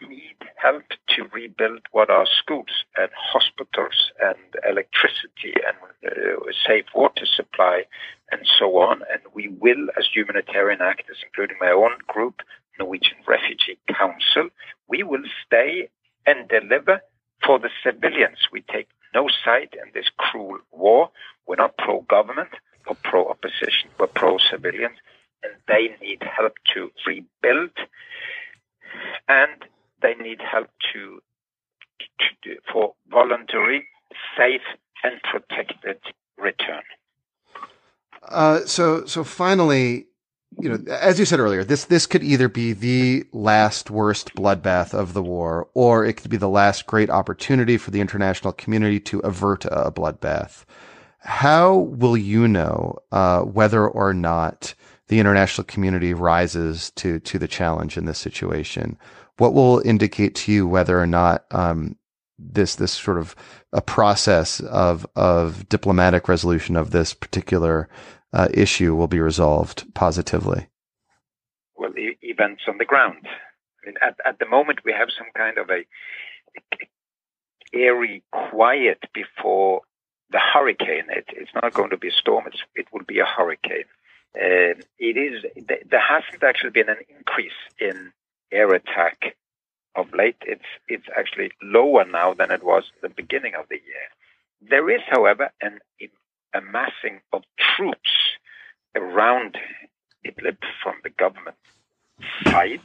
need 0.00 0.36
help 0.56 0.84
to 1.08 1.24
rebuild 1.32 1.80
what 1.92 2.10
are 2.10 2.26
schools 2.26 2.84
and 2.96 3.10
hospitals 3.16 4.12
and 4.20 4.36
electricity 4.68 5.54
and 5.66 5.76
uh, 6.06 6.36
safe 6.66 6.84
water 6.94 7.24
supply 7.24 7.82
and 8.30 8.42
so 8.58 8.76
on. 8.78 9.02
And 9.12 9.22
we 9.34 9.48
will, 9.48 9.88
as 9.98 10.06
humanitarian 10.12 10.82
actors, 10.82 11.18
including 11.24 11.56
my 11.60 11.70
own 11.70 11.92
group, 12.06 12.42
Norwegian 12.78 13.16
Refugee 13.26 13.78
Council, 13.88 14.50
we 14.88 15.02
will 15.02 15.24
stay 15.46 15.88
and 16.26 16.48
deliver 16.48 17.00
for 17.44 17.58
the 17.58 17.70
civilians. 17.82 18.38
We 18.52 18.62
take 18.62 18.88
no 19.14 19.28
side 19.44 19.74
in 19.74 19.90
this 19.94 20.10
cruel 20.18 20.58
war. 20.72 21.10
We're 21.46 21.56
not 21.56 21.76
pro 21.78 22.02
government 22.02 22.50
or 22.86 22.96
pro 23.02 23.28
opposition, 23.28 23.90
we're 23.98 24.06
pro 24.06 24.38
civilians, 24.38 24.96
and 25.42 25.52
they 25.66 25.96
need 26.00 26.22
help 26.22 26.54
to 26.74 26.90
rebuild. 27.06 27.70
And 29.28 29.64
they 30.02 30.14
need 30.14 30.40
help 30.40 30.68
to, 30.92 31.20
to 32.20 32.26
do, 32.42 32.56
for 32.72 32.94
voluntary, 33.10 33.86
safe, 34.36 34.62
and 35.02 35.20
protected 35.22 35.98
return. 36.38 36.82
Uh, 38.22 38.60
so, 38.66 39.04
so 39.04 39.24
finally, 39.24 40.06
you 40.58 40.68
know, 40.68 40.92
as 40.92 41.18
you 41.18 41.24
said 41.24 41.40
earlier, 41.40 41.64
this 41.64 41.84
this 41.84 42.06
could 42.06 42.22
either 42.22 42.48
be 42.48 42.72
the 42.72 43.24
last 43.32 43.90
worst 43.90 44.34
bloodbath 44.34 44.94
of 44.94 45.12
the 45.12 45.22
war, 45.22 45.68
or 45.74 46.04
it 46.04 46.14
could 46.14 46.30
be 46.30 46.36
the 46.36 46.48
last 46.48 46.86
great 46.86 47.10
opportunity 47.10 47.76
for 47.76 47.90
the 47.90 48.00
international 48.00 48.52
community 48.52 48.98
to 49.00 49.18
avert 49.20 49.64
a 49.66 49.92
bloodbath. 49.92 50.64
How 51.18 51.74
will 51.74 52.16
you 52.16 52.48
know 52.48 52.98
uh, 53.12 53.40
whether 53.42 53.86
or 53.86 54.14
not 54.14 54.74
the 55.08 55.20
international 55.20 55.64
community 55.64 56.14
rises 56.14 56.90
to 56.92 57.20
to 57.20 57.38
the 57.38 57.48
challenge 57.48 57.96
in 57.96 58.06
this 58.06 58.18
situation? 58.18 58.96
What 59.38 59.52
will 59.52 59.82
indicate 59.84 60.34
to 60.36 60.52
you 60.52 60.66
whether 60.66 60.98
or 60.98 61.06
not 61.06 61.44
um, 61.50 61.96
this 62.38 62.74
this 62.76 62.92
sort 62.92 63.18
of 63.18 63.34
a 63.72 63.80
process 63.80 64.60
of 64.60 65.06
of 65.16 65.68
diplomatic 65.68 66.28
resolution 66.28 66.76
of 66.76 66.90
this 66.90 67.14
particular 67.14 67.88
uh, 68.32 68.48
issue 68.52 68.94
will 68.94 69.08
be 69.08 69.20
resolved 69.20 69.92
positively? 69.94 70.68
Well, 71.76 71.92
the 71.92 72.16
events 72.22 72.62
on 72.68 72.78
the 72.78 72.84
ground. 72.84 73.26
I 73.26 73.86
mean, 73.86 73.94
at, 74.02 74.16
at 74.24 74.38
the 74.38 74.46
moment, 74.46 74.80
we 74.84 74.92
have 74.92 75.08
some 75.16 75.28
kind 75.36 75.58
of 75.58 75.70
a, 75.70 75.84
a 76.56 76.88
airy 77.74 78.22
quiet 78.32 78.98
before 79.14 79.82
the 80.30 80.38
hurricane. 80.38 81.04
It, 81.08 81.26
it's 81.28 81.50
not 81.54 81.74
going 81.74 81.90
to 81.90 81.96
be 81.96 82.08
a 82.08 82.12
storm, 82.12 82.44
It's, 82.46 82.62
it 82.74 82.86
will 82.92 83.04
be 83.06 83.20
a 83.20 83.24
hurricane. 83.24 83.84
Uh, 84.34 84.76
it 84.98 85.16
is, 85.16 85.44
there 85.66 86.00
hasn't 86.00 86.42
actually 86.42 86.70
been 86.70 86.88
an 86.88 86.98
increase 87.08 87.52
in 87.78 88.12
air 88.52 88.74
attack 88.74 89.36
of 89.96 90.12
late. 90.14 90.36
It's, 90.42 90.64
it's 90.88 91.06
actually 91.16 91.52
lower 91.62 92.04
now 92.04 92.34
than 92.34 92.50
it 92.50 92.62
was 92.62 92.84
the 93.02 93.08
beginning 93.08 93.54
of 93.58 93.68
the 93.68 93.76
year. 93.76 94.08
There 94.68 94.90
is, 94.90 95.00
however, 95.08 95.50
an 95.60 95.80
amassing 96.54 97.20
of 97.32 97.42
troops 97.58 98.10
around 98.94 99.58
Idlib 100.26 100.58
from 100.82 100.94
the 101.02 101.10
government 101.10 101.56
side, 102.44 102.80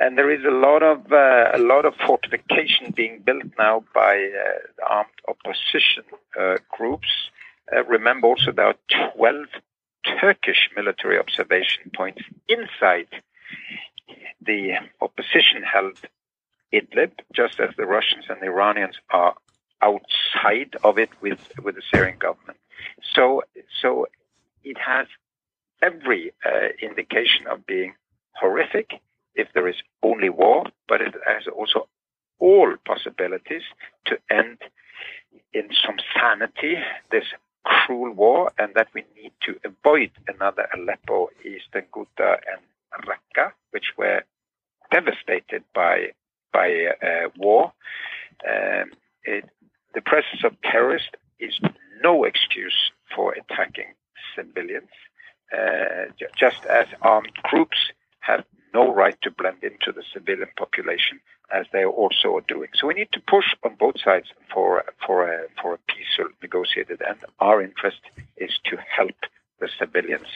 and 0.00 0.18
there 0.18 0.30
is 0.30 0.44
a 0.44 0.50
lot 0.50 0.82
of 0.82 1.12
uh, 1.12 1.50
a 1.54 1.58
lot 1.58 1.84
of 1.84 1.94
fortification 2.06 2.92
being 2.94 3.20
built 3.24 3.44
now 3.58 3.84
by 3.94 4.16
uh, 4.16 4.86
armed 4.86 5.10
opposition 5.28 6.04
uh, 6.38 6.56
groups. 6.70 7.08
Uh, 7.74 7.84
remember 7.84 8.26
also 8.26 8.50
there 8.52 8.66
are 8.66 9.12
12 9.16 9.46
Turkish 10.20 10.70
military 10.76 11.18
observation 11.18 11.90
points 11.94 12.22
inside 12.48 13.08
the 14.40 14.72
opposition-held 15.00 15.98
Idlib, 16.72 17.12
just 17.32 17.60
as 17.60 17.70
the 17.76 17.86
Russians 17.86 18.26
and 18.28 18.40
the 18.40 18.46
Iranians 18.46 18.96
are 19.10 19.34
outside 19.80 20.76
of 20.84 20.98
it 20.98 21.10
with 21.20 21.40
with 21.62 21.76
the 21.76 21.82
Syrian 21.92 22.18
government. 22.18 22.58
So, 23.14 23.42
so 23.80 24.06
it 24.64 24.78
has 24.78 25.06
every 25.82 26.32
uh, 26.44 26.68
indication 26.82 27.46
of 27.46 27.66
being 27.66 27.94
horrific 28.32 29.00
if 29.34 29.52
there 29.52 29.68
is 29.68 29.76
only 30.02 30.28
war, 30.28 30.66
but 30.88 31.00
it 31.00 31.14
has 31.26 31.46
also 31.46 31.88
all 32.40 32.74
possibilities 32.84 33.62
to 34.06 34.18
end 34.30 34.58
in 35.52 35.68
some 35.84 35.96
sanity 36.14 36.76
this 37.10 37.24
cruel 37.64 38.12
war, 38.12 38.52
and 38.58 38.74
that 38.74 38.88
we 38.94 39.04
need 39.14 39.32
to 39.42 39.58
avoid 39.64 40.10
another 40.26 40.68
Aleppo, 40.74 41.28
Eastern 41.44 41.84
Ghouta, 41.92 42.38
and 42.50 43.04
Raqqa, 43.04 43.52
which 43.70 43.92
were 43.96 44.22
devastated 44.90 45.64
by 45.74 46.12
by 46.52 46.86
uh, 47.02 47.28
war. 47.36 47.72
Um, 48.48 48.92
it, 49.24 49.44
the 49.94 50.00
presence 50.00 50.44
of 50.44 50.60
terrorists 50.62 51.10
is 51.38 51.58
no 52.02 52.24
excuse 52.24 52.90
for 53.14 53.32
attacking 53.32 53.94
civilians, 54.34 54.90
uh, 55.52 56.12
just 56.36 56.64
as 56.66 56.86
armed 57.02 57.32
groups 57.42 57.78
have 58.20 58.44
no 58.74 58.92
right 58.92 59.16
to 59.22 59.30
blend 59.30 59.62
into 59.62 59.92
the 59.92 60.02
civilian 60.12 60.48
population 60.56 61.20
as 61.50 61.66
they 61.72 61.84
also 61.84 62.36
are 62.36 62.44
doing. 62.46 62.68
So 62.74 62.86
we 62.86 62.94
need 62.94 63.12
to 63.12 63.20
push 63.20 63.54
on 63.64 63.74
both 63.76 63.98
sides 64.00 64.28
for 64.52 64.84
for 65.04 65.32
a 65.32 65.46
for 65.60 65.74
a 65.74 65.78
peaceful 65.92 66.28
negotiated 66.42 67.00
end. 67.02 67.18
Our 67.40 67.62
interest 67.62 68.00
is 68.36 68.52
to 68.66 68.76
help 68.76 69.16
the 69.60 69.68
civilians 69.78 70.28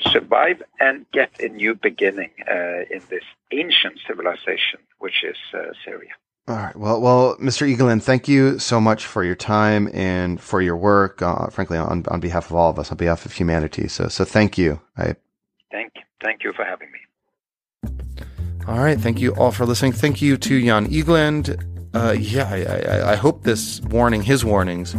survive 0.00 0.62
and 0.80 1.06
get 1.12 1.30
a 1.40 1.48
new 1.48 1.74
beginning 1.74 2.30
uh, 2.50 2.84
in 2.90 3.02
this 3.10 3.24
ancient 3.52 3.98
civilization, 4.06 4.80
which 4.98 5.24
is 5.24 5.36
uh, 5.54 5.72
Syria. 5.84 6.10
All 6.48 6.56
right. 6.56 6.76
Well, 6.76 7.00
well, 7.00 7.36
Mr. 7.36 7.68
Egeland, 7.70 8.02
thank 8.02 8.26
you 8.26 8.58
so 8.58 8.80
much 8.80 9.04
for 9.04 9.22
your 9.22 9.34
time 9.34 9.90
and 9.92 10.40
for 10.40 10.62
your 10.62 10.76
work. 10.76 11.20
Uh, 11.20 11.48
frankly, 11.48 11.76
on 11.76 12.04
on 12.08 12.20
behalf 12.20 12.50
of 12.50 12.56
all 12.56 12.70
of 12.70 12.78
us, 12.78 12.90
on 12.90 12.96
behalf 12.96 13.26
of 13.26 13.32
humanity. 13.32 13.86
So, 13.86 14.08
so 14.08 14.24
thank 14.24 14.56
you. 14.56 14.80
I 14.96 15.14
thank 15.70 15.92
thank 16.22 16.42
you 16.44 16.54
for 16.54 16.64
having 16.64 16.88
me. 16.90 16.98
All 18.66 18.78
right. 18.78 18.98
Thank 18.98 19.20
you 19.20 19.34
all 19.34 19.52
for 19.52 19.66
listening. 19.66 19.92
Thank 19.92 20.22
you 20.22 20.38
to 20.38 20.64
Jan 20.64 20.86
Egeland. 20.86 21.77
Uh, 21.98 22.12
yeah, 22.12 22.48
I, 22.48 22.62
I, 22.62 23.12
I, 23.12 23.16
hope 23.16 23.42
this 23.42 23.80
warning, 23.82 24.22
his 24.22 24.44
warnings, 24.44 24.94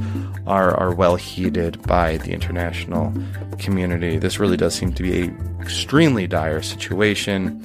are 0.45 0.75
are 0.75 0.93
well 0.93 1.15
heeded 1.15 1.81
by 1.83 2.17
the 2.17 2.31
international 2.31 3.13
community. 3.57 4.17
This 4.17 4.39
really 4.39 4.57
does 4.57 4.75
seem 4.75 4.93
to 4.93 5.03
be 5.03 5.23
a 5.23 5.33
extremely 5.61 6.27
dire 6.27 6.61
situation 6.61 7.63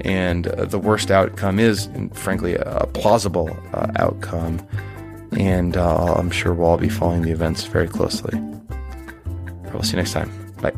and 0.00 0.46
uh, 0.46 0.64
the 0.66 0.78
worst 0.78 1.10
outcome 1.10 1.58
is, 1.58 1.88
frankly, 2.12 2.54
a 2.54 2.86
plausible 2.92 3.56
uh, 3.72 3.88
outcome. 3.96 4.66
And 5.32 5.76
uh, 5.76 6.14
I'm 6.14 6.30
sure 6.30 6.54
we'll 6.54 6.68
all 6.68 6.78
be 6.78 6.88
following 6.88 7.22
the 7.22 7.32
events 7.32 7.64
very 7.64 7.88
closely. 7.88 8.38
We'll 9.72 9.82
see 9.82 9.92
you 9.92 9.96
next 9.96 10.12
time. 10.12 10.30
Bye. 10.60 10.72